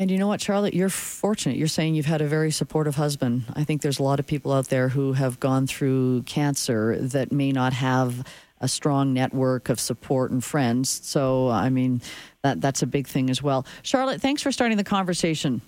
And 0.00 0.10
you 0.10 0.18
know 0.18 0.28
what, 0.28 0.40
Charlotte? 0.40 0.74
You're 0.74 0.88
fortunate. 0.88 1.56
You're 1.56 1.66
saying 1.66 1.94
you've 1.94 2.06
had 2.06 2.20
a 2.20 2.26
very 2.26 2.52
supportive 2.52 2.94
husband. 2.94 3.44
I 3.54 3.64
think 3.64 3.82
there's 3.82 3.98
a 3.98 4.04
lot 4.04 4.20
of 4.20 4.26
people 4.26 4.52
out 4.52 4.68
there 4.68 4.88
who 4.88 5.12
have 5.14 5.40
gone 5.40 5.66
through 5.66 6.22
cancer 6.22 6.96
that 6.98 7.32
may 7.32 7.50
not 7.50 7.72
have 7.72 8.24
a 8.60 8.68
strong 8.68 9.12
network 9.12 9.68
of 9.68 9.78
support 9.80 10.30
and 10.30 10.42
friends. 10.42 10.88
So, 10.88 11.48
I 11.48 11.68
mean, 11.70 12.00
that 12.42 12.60
that's 12.60 12.82
a 12.82 12.86
big 12.86 13.06
thing 13.06 13.30
as 13.30 13.42
well. 13.42 13.66
Charlotte, 13.82 14.20
thanks 14.20 14.42
for 14.42 14.52
starting 14.52 14.76
the 14.76 14.84
conversation. 14.84 15.60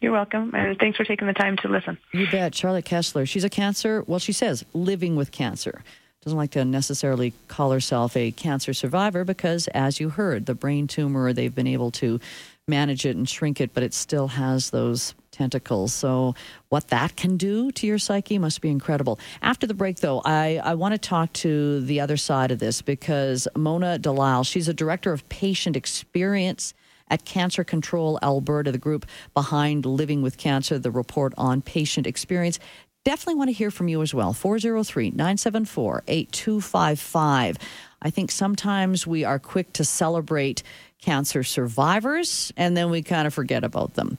You're 0.00 0.12
welcome, 0.12 0.54
and 0.54 0.78
thanks 0.78 0.96
for 0.96 1.04
taking 1.04 1.26
the 1.26 1.34
time 1.34 1.58
to 1.58 1.68
listen. 1.68 1.98
You 2.12 2.26
bet. 2.30 2.54
Charlotte 2.54 2.86
Kessler. 2.86 3.26
She's 3.26 3.44
a 3.44 3.50
cancer, 3.50 4.02
well, 4.06 4.18
she 4.18 4.32
says, 4.32 4.64
living 4.72 5.14
with 5.14 5.30
cancer. 5.30 5.82
Doesn't 6.22 6.38
like 6.38 6.50
to 6.52 6.64
necessarily 6.64 7.34
call 7.48 7.70
herself 7.72 8.16
a 8.16 8.30
cancer 8.30 8.72
survivor 8.72 9.24
because, 9.24 9.68
as 9.68 10.00
you 10.00 10.10
heard, 10.10 10.46
the 10.46 10.54
brain 10.54 10.86
tumor, 10.86 11.32
they've 11.32 11.54
been 11.54 11.66
able 11.66 11.90
to 11.92 12.20
manage 12.66 13.04
it 13.04 13.16
and 13.16 13.28
shrink 13.28 13.60
it, 13.60 13.74
but 13.74 13.82
it 13.82 13.92
still 13.92 14.28
has 14.28 14.70
those 14.70 15.14
tentacles. 15.40 15.94
So, 15.94 16.34
what 16.68 16.88
that 16.88 17.16
can 17.16 17.38
do 17.38 17.72
to 17.72 17.86
your 17.86 17.98
psyche 17.98 18.38
must 18.38 18.60
be 18.60 18.68
incredible. 18.68 19.18
After 19.40 19.66
the 19.66 19.72
break, 19.72 20.00
though, 20.00 20.20
I, 20.22 20.60
I 20.62 20.74
want 20.74 20.92
to 20.92 20.98
talk 20.98 21.32
to 21.44 21.80
the 21.80 22.00
other 22.00 22.18
side 22.18 22.50
of 22.50 22.58
this 22.58 22.82
because 22.82 23.48
Mona 23.56 23.98
Delisle, 23.98 24.44
she's 24.44 24.68
a 24.68 24.74
director 24.74 25.14
of 25.14 25.26
patient 25.30 25.76
experience 25.76 26.74
at 27.08 27.24
Cancer 27.24 27.64
Control 27.64 28.18
Alberta, 28.22 28.70
the 28.70 28.76
group 28.76 29.06
behind 29.32 29.86
Living 29.86 30.20
with 30.20 30.36
Cancer, 30.36 30.78
the 30.78 30.90
report 30.90 31.32
on 31.38 31.62
patient 31.62 32.06
experience. 32.06 32.58
Definitely 33.06 33.36
want 33.36 33.48
to 33.48 33.54
hear 33.54 33.70
from 33.70 33.88
you 33.88 34.02
as 34.02 34.12
well. 34.12 34.34
403 34.34 35.10
974 35.12 36.04
8255. 36.06 37.56
I 38.02 38.10
think 38.10 38.30
sometimes 38.30 39.06
we 39.06 39.24
are 39.24 39.38
quick 39.38 39.72
to 39.72 39.84
celebrate 39.84 40.62
cancer 41.00 41.42
survivors, 41.42 42.52
and 42.58 42.76
then 42.76 42.90
we 42.90 43.02
kind 43.02 43.26
of 43.26 43.32
forget 43.32 43.64
about 43.64 43.94
them. 43.94 44.18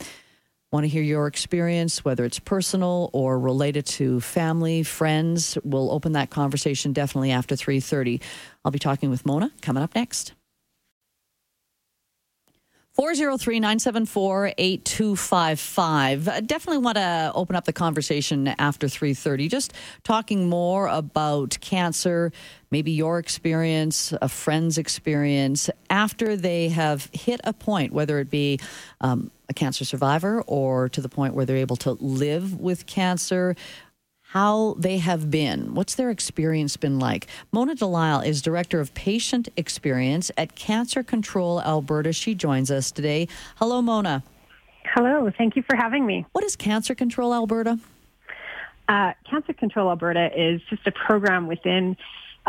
Want 0.72 0.86
to 0.86 0.88
hear 0.88 1.04
your 1.04 1.28
experience, 1.28 2.06
whether 2.06 2.24
it's 2.24 2.40
personal 2.40 3.10
or 3.12 3.38
related 3.38 3.86
to 3.88 4.22
family, 4.22 4.84
friends? 4.84 5.58
We'll 5.66 5.92
open 5.92 6.14
that 6.14 6.30
conversation 6.30 6.94
definitely 6.94 7.32
after 7.32 7.58
3:30. 7.58 8.22
I'll 8.64 8.72
be 8.72 8.80
talking 8.80 9.10
with 9.10 9.26
Mona 9.26 9.52
coming 9.62 9.84
up 9.84 9.94
next. 9.96 10.32
403 12.94 13.60
974 13.62 14.54
8255. 14.58 16.46
Definitely 16.46 16.80
want 16.80 16.98
to 16.98 17.32
open 17.34 17.56
up 17.56 17.64
the 17.64 17.72
conversation 17.72 18.50
after 18.60 18.88
3:30 18.88 19.50
just 19.50 19.74
talking 20.04 20.50
more 20.50 20.88
about 20.88 21.58
cancer, 21.62 22.34
maybe 22.70 22.92
your 22.92 23.18
experience, 23.18 24.14
a 24.22 24.28
friend's 24.28 24.78
experience 24.78 25.70
after 25.90 26.36
they 26.36 26.68
have 26.68 27.10
hit 27.14 27.40
a 27.46 27.54
point 27.54 27.94
whether 27.94 28.20
it 28.20 28.30
be 28.30 28.60
um, 29.00 29.32
a 29.48 29.54
cancer 29.54 29.86
survivor 29.86 30.42
or 30.42 30.90
to 30.90 31.00
the 31.00 31.10
point 31.10 31.34
where 31.34 31.46
they're 31.46 31.58
able 31.58 31.78
to 31.78 31.92
live 31.94 32.60
with 32.60 32.86
cancer 32.88 33.56
how 34.32 34.76
they 34.78 34.98
have 34.98 35.30
been. 35.30 35.76
What's 35.76 35.96
their 35.96 36.10
experience 36.10 36.78
been 36.78 37.00
like? 37.00 37.28
Mona 37.52 37.76
Delisle 37.76 38.22
is 38.22 38.42
Director 38.42 38.80
of 38.80 38.94
Patient 38.94 39.50
Experience 39.58 40.32
at 40.38 40.56
Cancer 40.56 41.04
Control 41.04 41.62
Alberta. 41.62 42.14
She 42.14 42.34
joins 42.34 42.72
us 42.72 42.92
today. 42.92 43.28
Hello, 43.58 43.82
Mona. 43.82 44.24
Hello. 44.96 45.30
Thank 45.38 45.58
you 45.58 45.64
for 45.64 45.76
having 45.76 46.06
me. 46.06 46.26
What 46.32 46.46
is 46.46 46.56
Cancer 46.56 46.96
Control 46.96 47.34
Alberta? 47.34 47.78
Uh, 48.88 49.12
Cancer 49.30 49.52
Control 49.52 49.90
Alberta 49.90 50.30
is 50.34 50.62
just 50.70 50.88
a 50.88 50.94
program 50.94 51.48
within 51.48 51.98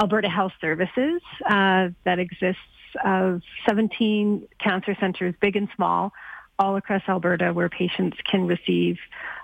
Alberta 0.01 0.29
Health 0.29 0.53
Services 0.61 1.21
uh, 1.45 1.89
that 2.05 2.21
exists 2.21 2.61
of 3.05 3.43
17 3.69 4.47
cancer 4.61 4.97
centers, 5.01 5.35
big 5.41 5.57
and 5.57 5.69
small, 5.75 6.12
all 6.61 6.77
across 6.77 7.03
Alberta 7.09 7.53
where 7.53 7.69
patients 7.69 8.17
can 8.31 8.47
receive 8.47 8.99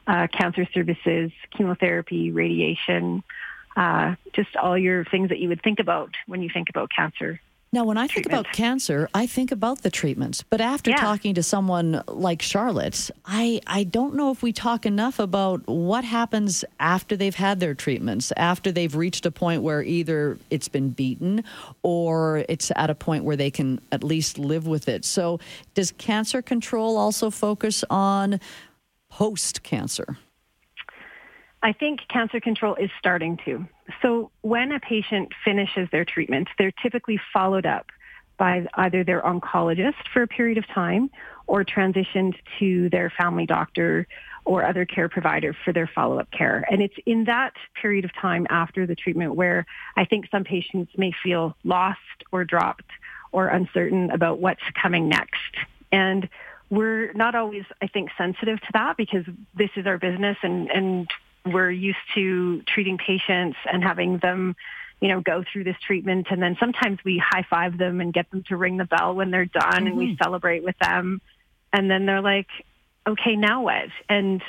uh, 0.08 0.26
cancer 0.28 0.66
services, 0.72 1.30
chemotherapy, 1.56 2.32
radiation, 2.32 3.22
uh, 3.76 4.16
just 4.32 4.56
all 4.56 4.76
your 4.76 5.04
things 5.04 5.28
that 5.28 5.38
you 5.38 5.48
would 5.48 5.62
think 5.62 5.78
about 5.78 6.10
when 6.26 6.42
you 6.42 6.50
think 6.52 6.68
about 6.70 6.90
cancer. 6.90 7.40
Now, 7.70 7.84
when 7.84 7.98
I 7.98 8.06
think 8.06 8.24
about 8.24 8.50
cancer, 8.50 9.10
I 9.12 9.26
think 9.26 9.52
about 9.52 9.82
the 9.82 9.90
treatments. 9.90 10.42
But 10.42 10.62
after 10.62 10.90
yeah. 10.90 10.96
talking 10.96 11.34
to 11.34 11.42
someone 11.42 12.02
like 12.06 12.40
Charlotte, 12.40 13.10
I, 13.26 13.60
I 13.66 13.84
don't 13.84 14.14
know 14.14 14.30
if 14.30 14.42
we 14.42 14.54
talk 14.54 14.86
enough 14.86 15.18
about 15.18 15.66
what 15.66 16.02
happens 16.02 16.64
after 16.80 17.14
they've 17.14 17.34
had 17.34 17.60
their 17.60 17.74
treatments, 17.74 18.32
after 18.38 18.72
they've 18.72 18.96
reached 18.96 19.26
a 19.26 19.30
point 19.30 19.60
where 19.60 19.82
either 19.82 20.38
it's 20.48 20.68
been 20.68 20.88
beaten 20.88 21.44
or 21.82 22.42
it's 22.48 22.72
at 22.74 22.88
a 22.88 22.94
point 22.94 23.24
where 23.24 23.36
they 23.36 23.50
can 23.50 23.82
at 23.92 24.02
least 24.02 24.38
live 24.38 24.66
with 24.66 24.88
it. 24.88 25.04
So, 25.04 25.38
does 25.74 25.92
cancer 25.92 26.40
control 26.40 26.96
also 26.96 27.28
focus 27.28 27.84
on 27.90 28.40
post 29.10 29.62
cancer? 29.62 30.18
I 31.62 31.72
think 31.72 32.00
cancer 32.08 32.40
control 32.40 32.76
is 32.76 32.90
starting 32.98 33.38
to. 33.44 33.66
So 34.00 34.30
when 34.42 34.70
a 34.70 34.80
patient 34.80 35.32
finishes 35.44 35.88
their 35.90 36.04
treatment, 36.04 36.48
they're 36.56 36.72
typically 36.82 37.20
followed 37.32 37.66
up 37.66 37.86
by 38.36 38.66
either 38.74 39.02
their 39.02 39.20
oncologist 39.22 40.06
for 40.12 40.22
a 40.22 40.28
period 40.28 40.58
of 40.58 40.66
time 40.68 41.10
or 41.48 41.64
transitioned 41.64 42.36
to 42.60 42.88
their 42.90 43.10
family 43.10 43.46
doctor 43.46 44.06
or 44.44 44.64
other 44.64 44.86
care 44.86 45.08
provider 45.08 45.54
for 45.64 45.72
their 45.72 45.90
follow-up 45.92 46.30
care. 46.30 46.64
And 46.70 46.80
it's 46.80 46.94
in 47.04 47.24
that 47.24 47.54
period 47.80 48.04
of 48.04 48.14
time 48.14 48.46
after 48.48 48.86
the 48.86 48.94
treatment 48.94 49.34
where 49.34 49.66
I 49.96 50.04
think 50.04 50.26
some 50.30 50.44
patients 50.44 50.92
may 50.96 51.12
feel 51.22 51.56
lost 51.64 51.98
or 52.30 52.44
dropped 52.44 52.90
or 53.32 53.48
uncertain 53.48 54.10
about 54.10 54.38
what's 54.38 54.62
coming 54.80 55.08
next. 55.08 55.56
And 55.90 56.28
we're 56.70 57.12
not 57.14 57.34
always, 57.34 57.64
I 57.80 57.86
think, 57.86 58.10
sensitive 58.18 58.60
to 58.60 58.66
that 58.74 58.96
because 58.96 59.24
this 59.54 59.70
is 59.76 59.86
our 59.86 59.98
business 59.98 60.36
and, 60.42 60.70
and 60.70 61.08
we're 61.46 61.70
used 61.70 61.98
to 62.14 62.62
treating 62.62 62.98
patients 62.98 63.56
and 63.70 63.82
having 63.82 64.18
them, 64.18 64.54
you 65.00 65.08
know, 65.08 65.20
go 65.20 65.44
through 65.50 65.64
this 65.64 65.76
treatment. 65.86 66.26
And 66.30 66.42
then 66.42 66.56
sometimes 66.60 66.98
we 67.04 67.18
high 67.18 67.46
five 67.48 67.78
them 67.78 68.00
and 68.00 68.12
get 68.12 68.30
them 68.30 68.44
to 68.48 68.56
ring 68.56 68.76
the 68.76 68.84
bell 68.84 69.14
when 69.14 69.30
they're 69.30 69.46
done 69.46 69.62
mm-hmm. 69.62 69.86
and 69.86 69.96
we 69.96 70.06
mm-hmm. 70.08 70.22
celebrate 70.22 70.62
with 70.62 70.78
them. 70.78 71.20
And 71.72 71.90
then 71.90 72.06
they're 72.06 72.22
like, 72.22 72.48
okay, 73.06 73.36
now 73.36 73.62
what? 73.62 73.88
And 74.08 74.42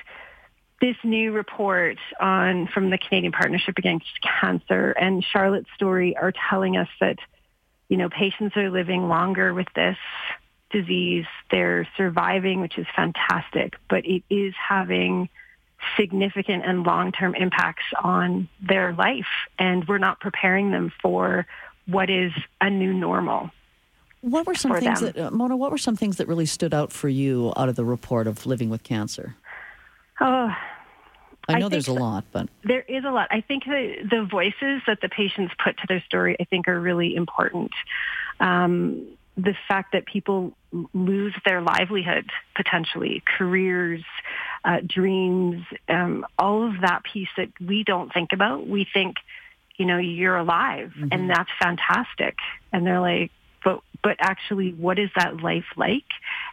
this 0.81 0.95
new 1.03 1.31
report 1.31 1.97
on 2.19 2.67
from 2.67 2.89
the 2.89 2.97
Canadian 2.97 3.31
Partnership 3.31 3.77
Against 3.77 4.07
Cancer 4.21 4.91
and 4.91 5.23
Charlotte's 5.23 5.69
story 5.75 6.15
are 6.15 6.33
telling 6.49 6.77
us 6.77 6.87
that, 7.01 7.17
you 7.89 7.97
know, 7.97 8.09
patients 8.09 8.55
are 8.55 8.69
living 8.69 9.07
longer 9.07 9.53
with 9.53 9.67
this 9.75 9.97
disease. 10.69 11.25
They're 11.51 11.87
surviving, 11.97 12.61
which 12.61 12.77
is 12.77 12.87
fantastic, 12.95 13.75
but 13.89 14.05
it 14.05 14.23
is 14.29 14.53
having 14.55 15.29
significant 15.97 16.65
and 16.65 16.83
long-term 16.83 17.35
impacts 17.35 17.85
on 18.03 18.49
their 18.61 18.93
life. 18.93 19.27
And 19.57 19.87
we're 19.87 19.97
not 19.97 20.19
preparing 20.19 20.71
them 20.71 20.91
for 21.01 21.45
what 21.85 22.09
is 22.09 22.31
a 22.61 22.69
new 22.69 22.93
normal. 22.93 23.51
What 24.21 24.45
were 24.45 24.55
some 24.55 24.77
things 24.79 24.99
them. 24.99 25.13
that, 25.13 25.27
uh, 25.27 25.31
Mona, 25.31 25.55
what 25.55 25.71
were 25.71 25.77
some 25.77 25.95
things 25.95 26.17
that 26.17 26.27
really 26.27 26.45
stood 26.45 26.73
out 26.73 26.91
for 26.91 27.07
you 27.07 27.53
out 27.55 27.69
of 27.69 27.75
the 27.75 27.85
report 27.85 28.27
of 28.27 28.45
living 28.45 28.69
with 28.69 28.83
cancer? 28.83 29.35
Oh, 30.19 30.53
I 31.47 31.57
know 31.57 31.67
I 31.67 31.69
there's 31.69 31.87
a 31.87 31.93
lot, 31.93 32.25
but 32.31 32.49
there 32.63 32.81
is 32.81 33.05
a 33.05 33.11
lot. 33.11 33.29
I 33.31 33.41
think 33.41 33.63
the, 33.63 33.95
the 34.09 34.27
voices 34.29 34.81
that 34.85 34.99
the 35.01 35.09
patients 35.09 35.53
put 35.63 35.77
to 35.77 35.87
their 35.87 36.01
story, 36.01 36.35
I 36.39 36.43
think, 36.43 36.67
are 36.67 36.79
really 36.79 37.15
important. 37.15 37.71
Um, 38.39 39.07
the 39.43 39.55
fact 39.67 39.93
that 39.93 40.05
people 40.05 40.53
lose 40.93 41.33
their 41.45 41.61
livelihood 41.61 42.29
potentially, 42.55 43.23
careers, 43.37 44.03
uh, 44.63 44.79
dreams, 44.85 45.63
um, 45.87 46.25
all 46.37 46.67
of 46.67 46.81
that 46.81 47.03
piece 47.03 47.29
that 47.37 47.49
we 47.59 47.83
don't 47.83 48.13
think 48.13 48.29
about. 48.33 48.67
We 48.67 48.85
think 48.91 49.15
you 49.79 49.85
know, 49.85 49.97
you're 49.97 50.37
alive 50.37 50.91
Mm-hmm. 50.99 51.07
and 51.11 51.29
that's 51.29 51.49
fantastic. 51.61 52.35
And 52.73 52.85
they're 52.85 52.99
like, 52.99 53.31
but, 53.63 53.81
but 54.03 54.17
actually, 54.19 54.73
what 54.73 54.99
is 54.99 55.09
that 55.15 55.37
life 55.37 55.65
like? 55.77 56.03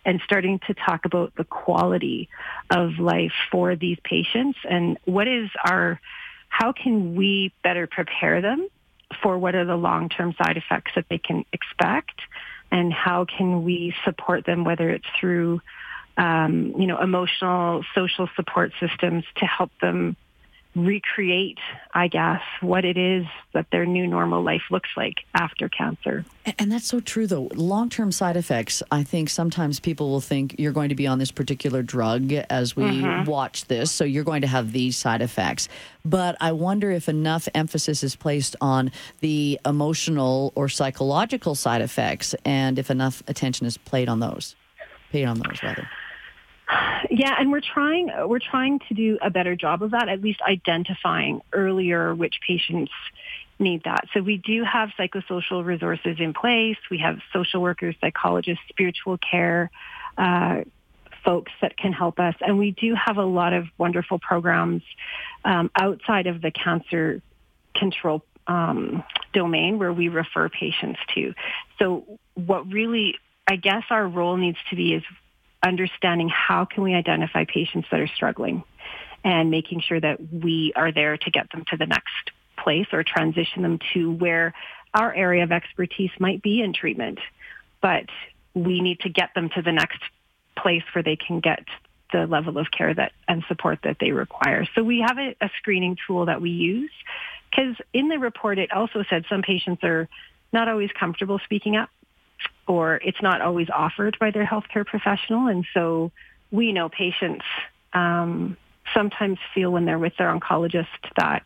And 0.04 0.20
starting 0.24 0.60
to 0.68 0.74
talk 0.74 1.04
about 1.04 1.34
the 1.36 1.44
quality 1.44 2.28
of 2.70 2.98
life 2.98 3.32
for 3.50 3.74
these 3.74 3.98
patients 4.04 4.58
and 4.68 4.98
what 5.04 5.26
is 5.26 5.50
our, 5.64 6.00
how 6.48 6.72
can 6.72 7.16
we 7.16 7.52
better 7.62 7.86
prepare 7.86 8.40
them 8.40 8.68
for 9.22 9.38
what 9.38 9.54
are 9.54 9.64
the 9.64 9.76
long-term 9.76 10.34
side 10.38 10.56
effects 10.56 10.92
that 10.94 11.06
they 11.08 11.18
can 11.18 11.44
expect 11.52 12.20
and 12.70 12.92
how 12.92 13.24
can 13.24 13.64
we 13.64 13.94
support 14.04 14.44
them, 14.44 14.64
whether 14.64 14.90
it's 14.90 15.06
through, 15.18 15.60
um, 16.16 16.74
you 16.78 16.86
know, 16.86 17.00
emotional, 17.00 17.84
social 17.94 18.28
support 18.36 18.72
systems 18.80 19.24
to 19.36 19.46
help 19.46 19.70
them 19.80 20.16
recreate, 20.76 21.58
I 21.94 22.08
guess, 22.08 22.42
what 22.60 22.84
it 22.84 22.98
is 22.98 23.24
that 23.54 23.66
their 23.72 23.86
new 23.86 24.06
normal 24.06 24.42
life 24.42 24.62
looks 24.70 24.90
like 24.96 25.14
after 25.34 25.70
cancer. 25.70 26.24
And 26.58 26.70
that's 26.70 26.86
so 26.86 27.00
true, 27.00 27.26
though. 27.26 27.48
Long 27.54 27.88
term 27.88 28.12
side 28.12 28.36
effects, 28.36 28.82
I 28.90 29.02
think 29.02 29.30
sometimes 29.30 29.80
people 29.80 30.10
will 30.10 30.20
think 30.20 30.54
you're 30.58 30.72
going 30.72 30.90
to 30.90 30.94
be 30.94 31.06
on 31.06 31.18
this 31.18 31.32
particular 31.32 31.82
drug 31.82 32.30
as 32.32 32.76
we 32.76 32.84
mm-hmm. 32.84 33.28
watch 33.28 33.64
this, 33.64 33.90
so 33.90 34.04
you're 34.04 34.24
going 34.24 34.42
to 34.42 34.46
have 34.46 34.72
these 34.72 34.96
side 34.96 35.22
effects. 35.22 35.68
But 36.04 36.36
I 36.40 36.52
wonder 36.52 36.90
if 36.90 37.08
enough 37.08 37.48
emphasis 37.54 38.04
is 38.04 38.14
placed 38.14 38.54
on 38.60 38.92
the 39.20 39.58
emotional 39.64 40.52
or 40.54 40.68
psychological 40.68 41.54
side 41.54 41.80
effects 41.80 42.34
and 42.44 42.78
if 42.78 42.90
enough 42.90 43.22
attention 43.26 43.66
is 43.66 43.78
played 43.78 44.08
on 44.08 44.20
those, 44.20 44.54
paid 45.10 45.24
on 45.24 45.38
those, 45.38 45.62
rather. 45.62 45.88
Yeah, 47.10 47.34
and 47.38 47.52
we're 47.52 47.60
trying 47.60 48.10
we're 48.26 48.40
trying 48.40 48.80
to 48.88 48.94
do 48.94 49.18
a 49.22 49.30
better 49.30 49.54
job 49.54 49.82
of 49.82 49.92
that, 49.92 50.08
at 50.08 50.20
least 50.20 50.40
identifying 50.42 51.40
earlier 51.52 52.14
which 52.14 52.40
patients 52.46 52.92
need 53.58 53.84
that. 53.84 54.06
So 54.12 54.20
we 54.20 54.36
do 54.36 54.64
have 54.64 54.90
psychosocial 54.98 55.64
resources 55.64 56.16
in 56.18 56.34
place. 56.34 56.76
We 56.90 56.98
have 56.98 57.18
social 57.32 57.62
workers, 57.62 57.94
psychologists, 58.00 58.64
spiritual 58.68 59.18
care 59.18 59.70
uh, 60.18 60.62
folks 61.24 61.52
that 61.62 61.76
can 61.76 61.92
help 61.92 62.18
us, 62.18 62.34
and 62.40 62.58
we 62.58 62.72
do 62.72 62.94
have 62.94 63.16
a 63.16 63.24
lot 63.24 63.52
of 63.52 63.66
wonderful 63.78 64.18
programs 64.18 64.82
um, 65.44 65.70
outside 65.80 66.26
of 66.26 66.42
the 66.42 66.50
cancer 66.50 67.22
control 67.74 68.22
um, 68.46 69.04
domain 69.32 69.78
where 69.78 69.92
we 69.92 70.08
refer 70.08 70.48
patients 70.48 70.98
to. 71.14 71.34
So 71.78 72.18
what 72.34 72.70
really, 72.70 73.14
I 73.48 73.56
guess, 73.56 73.84
our 73.90 74.06
role 74.06 74.36
needs 74.36 74.58
to 74.70 74.76
be 74.76 74.94
is 74.94 75.02
understanding 75.66 76.28
how 76.28 76.64
can 76.64 76.82
we 76.82 76.94
identify 76.94 77.44
patients 77.44 77.88
that 77.90 78.00
are 78.00 78.08
struggling 78.08 78.64
and 79.24 79.50
making 79.50 79.80
sure 79.80 80.00
that 80.00 80.18
we 80.32 80.72
are 80.76 80.92
there 80.92 81.16
to 81.16 81.30
get 81.30 81.50
them 81.50 81.64
to 81.70 81.76
the 81.76 81.86
next 81.86 82.30
place 82.56 82.86
or 82.92 83.02
transition 83.02 83.62
them 83.62 83.78
to 83.92 84.12
where 84.12 84.54
our 84.94 85.12
area 85.12 85.42
of 85.42 85.52
expertise 85.52 86.10
might 86.18 86.42
be 86.42 86.62
in 86.62 86.72
treatment. 86.72 87.18
But 87.82 88.06
we 88.54 88.80
need 88.80 89.00
to 89.00 89.08
get 89.08 89.34
them 89.34 89.50
to 89.54 89.62
the 89.62 89.72
next 89.72 89.98
place 90.56 90.84
where 90.94 91.02
they 91.02 91.16
can 91.16 91.40
get 91.40 91.64
the 92.12 92.26
level 92.26 92.56
of 92.56 92.70
care 92.70 92.94
that 92.94 93.12
and 93.28 93.44
support 93.48 93.80
that 93.82 93.96
they 94.00 94.12
require. 94.12 94.66
So 94.74 94.82
we 94.82 95.04
have 95.06 95.18
a, 95.18 95.36
a 95.40 95.50
screening 95.58 95.96
tool 96.06 96.26
that 96.26 96.40
we 96.40 96.50
use 96.50 96.92
because 97.50 97.76
in 97.92 98.08
the 98.08 98.18
report 98.18 98.58
it 98.58 98.72
also 98.72 99.04
said 99.10 99.24
some 99.28 99.42
patients 99.42 99.82
are 99.84 100.08
not 100.52 100.68
always 100.68 100.90
comfortable 100.98 101.40
speaking 101.44 101.76
up 101.76 101.90
or 102.66 102.96
it's 103.04 103.20
not 103.22 103.40
always 103.40 103.68
offered 103.70 104.16
by 104.18 104.30
their 104.30 104.44
healthcare 104.46 104.84
professional. 104.84 105.48
And 105.48 105.64
so 105.72 106.10
we 106.50 106.72
know 106.72 106.88
patients 106.88 107.44
um, 107.92 108.56
sometimes 108.94 109.38
feel 109.54 109.70
when 109.70 109.84
they're 109.84 109.98
with 109.98 110.16
their 110.18 110.36
oncologist 110.36 110.86
that 111.16 111.42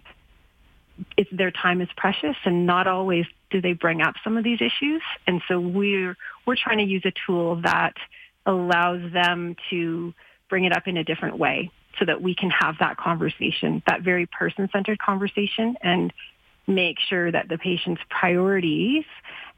it's, 1.16 1.30
their 1.32 1.50
time 1.50 1.80
is 1.80 1.88
precious 1.96 2.36
and 2.44 2.66
not 2.66 2.86
always 2.86 3.26
do 3.50 3.60
they 3.60 3.72
bring 3.72 4.00
up 4.00 4.14
some 4.22 4.36
of 4.36 4.44
these 4.44 4.60
issues. 4.60 5.02
And 5.26 5.42
so 5.48 5.58
we're, 5.58 6.16
we're 6.46 6.56
trying 6.56 6.78
to 6.78 6.84
use 6.84 7.02
a 7.04 7.12
tool 7.26 7.60
that 7.62 7.94
allows 8.46 9.12
them 9.12 9.56
to 9.70 10.14
bring 10.48 10.64
it 10.64 10.72
up 10.72 10.86
in 10.86 10.96
a 10.96 11.04
different 11.04 11.38
way 11.38 11.70
so 11.98 12.04
that 12.04 12.22
we 12.22 12.34
can 12.34 12.50
have 12.50 12.76
that 12.78 12.96
conversation, 12.96 13.82
that 13.86 14.02
very 14.02 14.26
person-centered 14.26 14.98
conversation 14.98 15.76
and 15.82 16.12
make 16.70 16.98
sure 16.98 17.30
that 17.30 17.48
the 17.48 17.58
patient's 17.58 18.02
priorities 18.08 19.04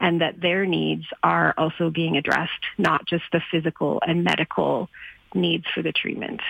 and 0.01 0.21
that 0.21 0.41
their 0.41 0.67
needs 0.67 1.05
are 1.23 1.55
also 1.57 1.91
being 1.91 2.17
addressed, 2.17 2.51
not 2.79 3.07
just 3.07 3.25
the 3.33 3.41
physical 3.51 4.03
and 4.07 4.25
medical 4.25 4.89
needs 5.35 5.65
for 5.75 5.83
the 5.83 5.93
treatment. 5.93 6.41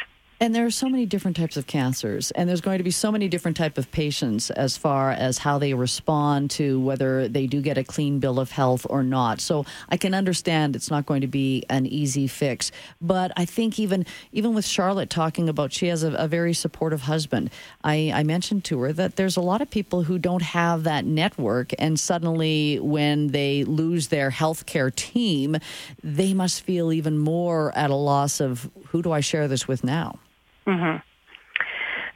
And 0.42 0.52
there 0.52 0.66
are 0.66 0.72
so 0.72 0.88
many 0.88 1.06
different 1.06 1.36
types 1.36 1.56
of 1.56 1.68
cancers, 1.68 2.32
and 2.32 2.48
there's 2.48 2.60
going 2.60 2.78
to 2.78 2.82
be 2.82 2.90
so 2.90 3.12
many 3.12 3.28
different 3.28 3.56
type 3.56 3.78
of 3.78 3.92
patients 3.92 4.50
as 4.50 4.76
far 4.76 5.12
as 5.12 5.38
how 5.38 5.60
they 5.60 5.72
respond 5.72 6.50
to 6.58 6.80
whether 6.80 7.28
they 7.28 7.46
do 7.46 7.62
get 7.62 7.78
a 7.78 7.84
clean 7.84 8.18
bill 8.18 8.40
of 8.40 8.50
health 8.50 8.84
or 8.90 9.04
not. 9.04 9.40
So 9.40 9.64
I 9.88 9.96
can 9.96 10.14
understand 10.14 10.74
it's 10.74 10.90
not 10.90 11.06
going 11.06 11.20
to 11.20 11.28
be 11.28 11.62
an 11.70 11.86
easy 11.86 12.26
fix, 12.26 12.72
but 13.00 13.30
I 13.36 13.44
think 13.44 13.78
even 13.78 14.04
even 14.32 14.52
with 14.52 14.66
Charlotte 14.66 15.10
talking 15.10 15.48
about 15.48 15.72
she 15.72 15.86
has 15.86 16.02
a, 16.02 16.12
a 16.14 16.26
very 16.26 16.54
supportive 16.54 17.02
husband, 17.02 17.48
I, 17.84 18.10
I 18.12 18.24
mentioned 18.24 18.64
to 18.64 18.80
her 18.80 18.92
that 18.94 19.14
there's 19.14 19.36
a 19.36 19.40
lot 19.40 19.62
of 19.62 19.70
people 19.70 20.02
who 20.02 20.18
don't 20.18 20.42
have 20.42 20.82
that 20.82 21.04
network, 21.04 21.70
and 21.78 22.00
suddenly 22.00 22.80
when 22.80 23.28
they 23.28 23.62
lose 23.62 24.08
their 24.08 24.32
healthcare 24.32 24.92
team, 24.92 25.58
they 26.02 26.34
must 26.34 26.62
feel 26.62 26.92
even 26.92 27.16
more 27.16 27.70
at 27.78 27.90
a 27.90 27.94
loss 27.94 28.40
of 28.40 28.68
who 28.88 29.02
do 29.02 29.12
I 29.12 29.20
share 29.20 29.46
this 29.46 29.68
with 29.68 29.84
now. 29.84 30.18
Mm-hmm. 30.66 30.98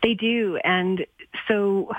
They 0.02 0.14
do, 0.14 0.58
and 0.62 1.06
so 1.48 1.90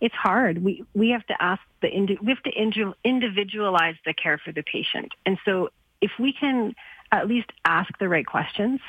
it's 0.00 0.14
hard. 0.14 0.62
We 0.62 0.84
we 0.94 1.10
have 1.10 1.26
to 1.26 1.42
ask 1.42 1.62
the 1.80 1.88
indi- 1.88 2.18
we 2.22 2.32
have 2.32 2.42
to 2.44 2.94
individualize 3.04 3.96
the 4.04 4.14
care 4.14 4.38
for 4.38 4.52
the 4.52 4.62
patient, 4.62 5.12
and 5.26 5.38
so 5.44 5.70
if 6.00 6.10
we 6.18 6.32
can 6.32 6.74
at 7.10 7.28
least 7.28 7.50
ask 7.64 7.90
the 7.98 8.08
right 8.08 8.26
questions, 8.26 8.80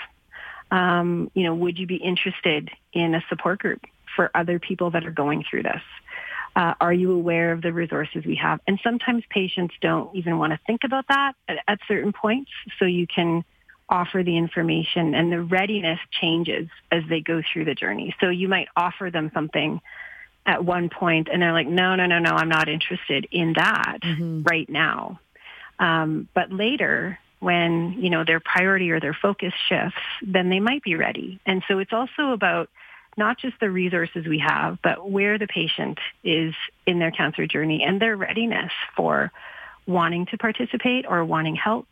um, 0.72 1.30
you 1.34 1.44
know, 1.44 1.54
would 1.54 1.78
you 1.78 1.86
be 1.86 1.98
interested 1.98 2.72
in 2.94 3.14
a 3.14 3.24
support 3.30 3.60
group 3.60 3.82
for 4.16 4.32
other 4.34 4.60
people 4.60 4.92
that 4.92 5.06
are 5.06 5.12
going 5.12 5.44
through 5.50 5.64
this? 5.64 5.82
Uh, 6.56 6.74
are 6.80 6.94
you 6.94 7.12
aware 7.12 7.52
of 7.52 7.62
the 7.62 7.74
resources 7.74 8.26
we 8.26 8.36
have? 8.36 8.60
And 8.68 8.80
sometimes 8.84 9.24
patients 9.30 9.76
don't 9.82 10.16
even 10.16 10.38
want 10.38 10.54
to 10.54 10.60
think 10.66 10.82
about 10.84 11.06
that 11.10 11.34
at, 11.48 11.58
at 11.68 11.80
certain 11.88 12.14
points, 12.14 12.52
so 12.80 12.86
you 12.86 13.08
can 13.08 13.44
offer 13.94 14.24
the 14.24 14.36
information 14.36 15.14
and 15.14 15.32
the 15.32 15.40
readiness 15.40 16.00
changes 16.20 16.68
as 16.92 17.04
they 17.08 17.22
go 17.22 17.44
through 17.54 17.66
the 17.66 17.76
journey. 17.76 18.16
So 18.20 18.30
you 18.30 18.48
might 18.48 18.68
offer 18.76 19.12
them 19.12 19.30
something 19.36 19.80
at 20.48 20.66
one 20.66 20.90
point 20.90 21.30
and 21.32 21.40
they're 21.40 21.54
like, 21.54 21.68
no, 21.68 21.96
no, 21.96 22.08
no, 22.08 22.18
no, 22.18 22.32
I'm 22.32 22.50
not 22.50 22.68
interested 22.68 23.28
in 23.32 23.54
that 23.54 24.00
right 24.44 24.68
now. 24.68 25.20
Um, 25.78 26.28
but 26.34 26.52
later, 26.52 27.20
when, 27.40 27.94
you 28.00 28.10
know, 28.10 28.24
their 28.26 28.40
priority 28.40 28.90
or 28.90 29.00
their 29.00 29.14
focus 29.14 29.54
shifts, 29.70 30.02
then 30.26 30.50
they 30.50 30.60
might 30.60 30.82
be 30.82 30.96
ready. 30.96 31.40
And 31.46 31.62
so 31.68 31.78
it's 31.78 31.94
also 31.94 32.32
about 32.32 32.70
not 33.16 33.38
just 33.38 33.60
the 33.60 33.70
resources 33.70 34.26
we 34.26 34.40
have, 34.40 34.80
but 34.82 35.08
where 35.08 35.38
the 35.38 35.46
patient 35.46 36.00
is 36.24 36.56
in 36.88 36.98
their 36.98 37.12
cancer 37.12 37.46
journey 37.46 37.84
and 37.84 38.02
their 38.02 38.18
readiness 38.18 38.72
for 38.96 39.32
wanting 39.86 40.26
to 40.28 40.38
participate 40.38 41.06
or 41.08 41.24
wanting 41.26 41.56
help 41.56 41.88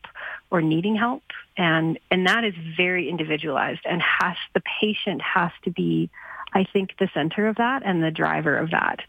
or 0.50 0.62
needing 0.62 0.96
help. 0.96 1.24
And, 1.58 2.00
and 2.10 2.28
that 2.28 2.44
is 2.44 2.54
very 2.78 3.10
individualized 3.10 3.82
and 3.86 4.02
has, 4.02 4.36
the 4.54 4.62
patient 4.82 5.22
has 5.22 5.52
to 5.64 5.72
be, 5.72 6.10
I 6.54 6.66
think, 6.66 6.98
the 7.00 7.10
center 7.14 7.48
of 7.48 7.58
that 7.58 7.84
and 7.86 8.04
the 8.04 8.12
driver 8.12 8.58
of 8.58 8.72
that. 8.72 9.02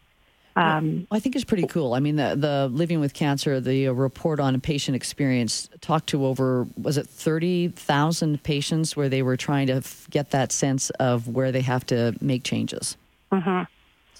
Um, 0.55 1.07
I 1.09 1.19
think 1.19 1.35
it's 1.35 1.45
pretty 1.45 1.65
cool. 1.65 1.95
I 1.95 1.99
mean, 1.99 2.15
the, 2.15 2.35
the 2.35 2.69
Living 2.71 2.99
with 2.99 3.13
Cancer, 3.13 3.59
the 3.59 3.87
uh, 3.87 3.91
report 3.91 4.39
on 4.39 4.59
patient 4.61 4.95
experience 4.95 5.67
talked 5.81 6.07
to 6.09 6.25
over, 6.25 6.67
was 6.79 6.97
it 6.97 7.07
30,000 7.07 8.43
patients 8.43 8.95
where 8.95 9.09
they 9.09 9.23
were 9.23 9.35
trying 9.35 9.67
to 9.67 9.73
f- 9.73 10.07
get 10.11 10.29
that 10.29 10.51
sense 10.51 10.91
of 10.91 11.27
where 11.27 11.51
they 11.51 11.61
have 11.61 11.85
to 11.87 12.15
make 12.21 12.43
changes. 12.43 12.97
mhm. 13.31 13.67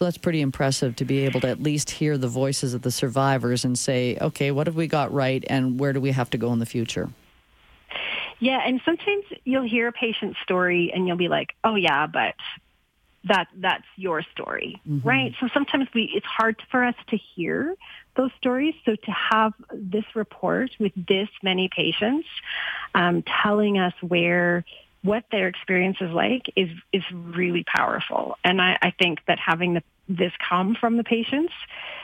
So 0.03 0.07
that's 0.07 0.17
pretty 0.17 0.41
impressive 0.41 0.97
to 0.97 1.05
be 1.05 1.19
able 1.19 1.39
to 1.39 1.47
at 1.47 1.63
least 1.63 1.89
hear 1.89 2.17
the 2.17 2.27
voices 2.27 2.73
of 2.73 2.81
the 2.81 2.91
survivors 2.91 3.63
and 3.63 3.79
say, 3.79 4.17
okay, 4.19 4.51
what 4.51 4.67
have 4.67 4.75
we 4.75 4.85
got 4.85 5.13
right 5.13 5.41
and 5.47 5.79
where 5.79 5.93
do 5.93 6.01
we 6.01 6.11
have 6.11 6.29
to 6.31 6.37
go 6.37 6.51
in 6.51 6.59
the 6.59 6.65
future? 6.65 7.09
Yeah, 8.39 8.59
and 8.65 8.81
sometimes 8.83 9.23
you'll 9.45 9.63
hear 9.63 9.87
a 9.87 9.93
patient's 9.93 10.37
story 10.43 10.91
and 10.93 11.07
you'll 11.07 11.15
be 11.15 11.29
like, 11.29 11.55
"Oh 11.63 11.75
yeah, 11.75 12.05
but 12.07 12.35
that 13.29 13.47
that's 13.55 13.85
your 13.95 14.23
story." 14.23 14.81
Right? 15.05 15.33
So 15.39 15.47
sometimes 15.53 15.87
we 15.93 16.11
it's 16.13 16.25
hard 16.25 16.61
for 16.69 16.83
us 16.83 16.95
to 17.07 17.15
hear 17.15 17.73
those 18.17 18.31
stories. 18.37 18.75
So 18.83 18.97
to 18.97 19.11
have 19.11 19.53
this 19.71 20.03
report 20.15 20.71
with 20.81 20.91
this 20.97 21.29
many 21.41 21.69
patients 21.73 22.27
um, 22.93 23.23
telling 23.41 23.77
us 23.77 23.93
where 24.01 24.65
what 25.03 25.25
their 25.31 25.47
experience 25.47 25.97
is 26.01 26.11
like 26.11 26.51
is 26.55 26.69
is 26.91 27.03
really 27.11 27.63
powerful. 27.63 28.37
And 28.43 28.61
I, 28.61 28.77
I 28.81 28.91
think 28.91 29.19
that 29.27 29.37
having 29.37 29.75
the, 29.75 29.83
this 30.07 30.31
come 30.47 30.75
from 30.79 30.97
the 30.97 31.03
patients 31.03 31.53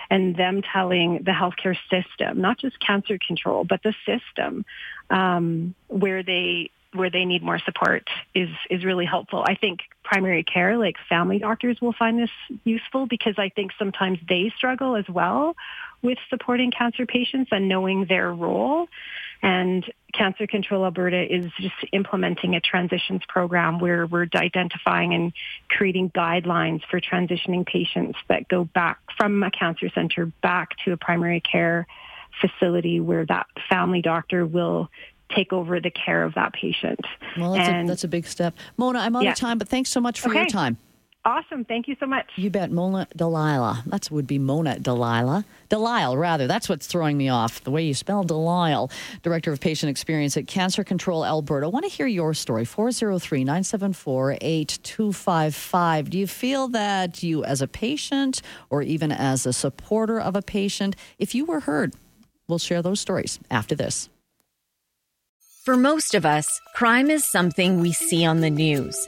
and 0.10 0.36
them 0.36 0.62
telling 0.62 1.24
the 1.24 1.32
healthcare 1.32 1.78
system, 1.90 2.42
not 2.42 2.58
just 2.58 2.80
cancer 2.80 3.18
control, 3.26 3.64
but 3.64 3.82
the 3.84 3.94
system, 4.06 4.66
um, 5.10 5.76
where 5.88 6.24
they 6.24 6.72
where 6.94 7.12
they 7.12 7.24
need 7.24 7.44
more 7.44 7.60
support 7.60 8.10
is 8.34 8.50
is 8.70 8.84
really 8.84 9.06
helpful. 9.06 9.44
I 9.46 9.56
think 9.56 9.82
primary 10.04 10.44
care, 10.44 10.78
like 10.78 10.96
family 11.08 11.38
doctors, 11.38 11.80
will 11.82 11.94
find 11.94 12.18
this 12.18 12.32
useful 12.64 13.06
because 13.06 13.36
I 13.38 13.50
think 13.50 13.72
sometimes 13.78 14.18
they 14.28 14.52
struggle 14.58 14.96
as 14.96 15.08
well 15.08 15.56
with 16.02 16.18
supporting 16.30 16.72
cancer 16.72 17.06
patients 17.06 17.50
and 17.52 17.68
knowing 17.68 18.06
their 18.06 18.34
role. 18.34 18.88
And 19.42 19.86
Cancer 20.14 20.48
Control 20.48 20.84
Alberta 20.84 21.22
is 21.22 21.52
just 21.60 21.76
implementing 21.94 22.56
a 22.56 22.60
transitions 22.60 23.22
program 23.28 23.80
where 23.80 24.06
we're 24.06 24.28
identifying 24.36 25.14
and 25.14 25.34
creating 25.70 26.10
guidelines 26.10 26.82
for 26.90 27.00
transitioning 27.00 27.66
patients 27.66 28.18
that 28.28 28.48
go 28.48 28.66
back 28.66 29.00
from 29.18 29.42
a 29.44 29.52
cancer 29.52 29.90
center 29.94 30.26
back 30.42 30.72
to 30.84 30.92
a 30.92 30.98
primary 30.98 31.40
care 31.40 31.88
facility 32.42 33.00
where 33.00 33.26
that 33.26 33.48
family 33.70 34.02
doctor 34.02 34.46
will 34.46 34.90
take 35.34 35.54
over 35.54 35.80
the 35.80 35.92
care 35.92 36.24
of 36.24 36.34
that 36.34 36.54
patient. 36.54 37.00
Well, 37.38 37.54
that's, 37.54 37.70
and, 37.70 37.88
a, 37.88 37.92
that's 37.92 38.04
a 38.04 38.08
big 38.08 38.26
step. 38.26 38.56
Mona, 38.78 39.00
I'm 39.00 39.16
out 39.16 39.24
yeah. 39.24 39.32
of 39.32 39.38
time, 39.38 39.58
but 39.58 39.68
thanks 39.68 39.90
so 39.90 40.02
much 40.02 40.20
for 40.20 40.30
okay. 40.30 40.40
your 40.40 40.48
time. 40.48 40.78
Awesome. 41.26 41.66
Thank 41.66 41.90
you 41.90 41.98
so 42.00 42.06
much. 42.06 42.26
You 42.38 42.50
bet. 42.50 42.72
Mona 42.72 43.06
Delilah. 43.16 43.84
That 43.88 44.10
would 44.10 44.26
be 44.26 44.40
Mona 44.40 44.80
Delilah. 44.80 45.44
Delisle, 45.68 46.18
rather. 46.18 46.48
That's 46.48 46.70
what's 46.70 46.88
throwing 46.88 47.18
me 47.18 47.28
off, 47.28 47.64
the 47.64 47.72
way 47.72 47.84
you 47.84 47.94
spell 47.94 48.24
Delisle. 48.24 48.90
Director 49.22 49.52
of 49.52 49.60
Patient 49.60 49.90
Experience 49.90 50.38
at 50.38 50.48
Cancer 50.48 50.84
Control 50.84 51.26
Alberta. 51.26 51.66
I 51.66 51.70
want 51.70 51.84
to 51.86 51.92
hear 51.92 52.08
your 52.08 52.34
story. 52.34 52.64
403 52.64 53.44
974 53.44 54.38
8255. 54.40 56.10
Do 56.10 56.18
you 56.18 56.28
feel 56.28 56.70
that 56.70 57.22
you, 57.22 57.44
as 57.44 57.62
a 57.62 57.68
patient 57.68 58.42
or 58.70 58.82
even 58.82 59.12
as 59.12 59.46
a 59.46 59.52
supporter 59.52 60.22
of 60.22 60.38
a 60.38 60.42
patient, 60.42 60.96
if 61.18 61.36
you 61.36 61.44
were 61.44 61.60
heard, 61.60 61.94
we'll 62.48 62.60
share 62.60 62.82
those 62.82 63.02
stories 63.02 63.40
after 63.52 63.76
this. 63.76 64.10
For 65.66 65.76
most 65.76 66.16
of 66.16 66.26
us, 66.26 66.48
crime 66.74 67.12
is 67.12 67.30
something 67.30 67.82
we 67.82 67.92
see 67.92 68.26
on 68.26 68.40
the 68.40 68.50
news. 68.50 69.08